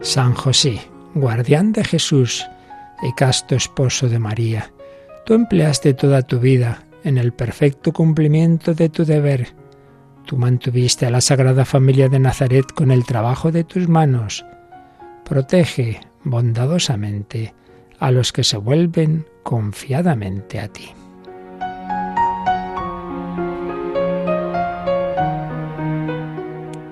[0.00, 0.80] San José,
[1.14, 2.46] guardián de Jesús
[3.02, 4.70] y casto esposo de María,
[5.26, 9.48] tú empleaste toda tu vida en el perfecto cumplimiento de tu deber.
[10.26, 14.44] Tú mantuviste a la Sagrada Familia de Nazaret con el trabajo de tus manos.
[15.24, 17.54] Protege bondadosamente
[17.98, 20.90] a los que se vuelven confiadamente a ti.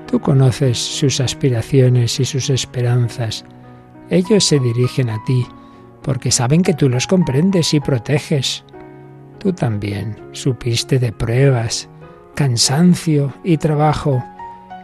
[0.06, 3.44] Tú conoces sus aspiraciones y sus esperanzas.
[4.08, 5.46] Ellos se dirigen a ti
[6.02, 8.64] porque saben que tú los comprendes y proteges.
[9.38, 11.88] Tú también supiste de pruebas,
[12.34, 14.22] cansancio y trabajo,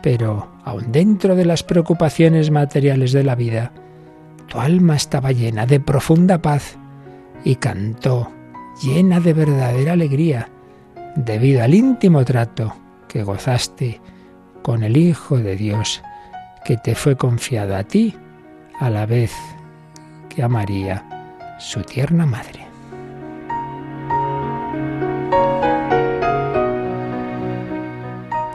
[0.02, 3.72] pero aun dentro de las preocupaciones materiales de la vida,
[4.46, 6.76] tu alma estaba llena de profunda paz
[7.44, 8.30] y cantó
[8.82, 10.48] llena de verdadera alegría
[11.16, 12.74] debido al íntimo trato
[13.08, 14.00] que gozaste
[14.62, 16.02] con el Hijo de Dios
[16.64, 18.14] que te fue confiado a ti
[18.78, 19.32] a la vez
[20.28, 22.71] que a María, su tierna madre.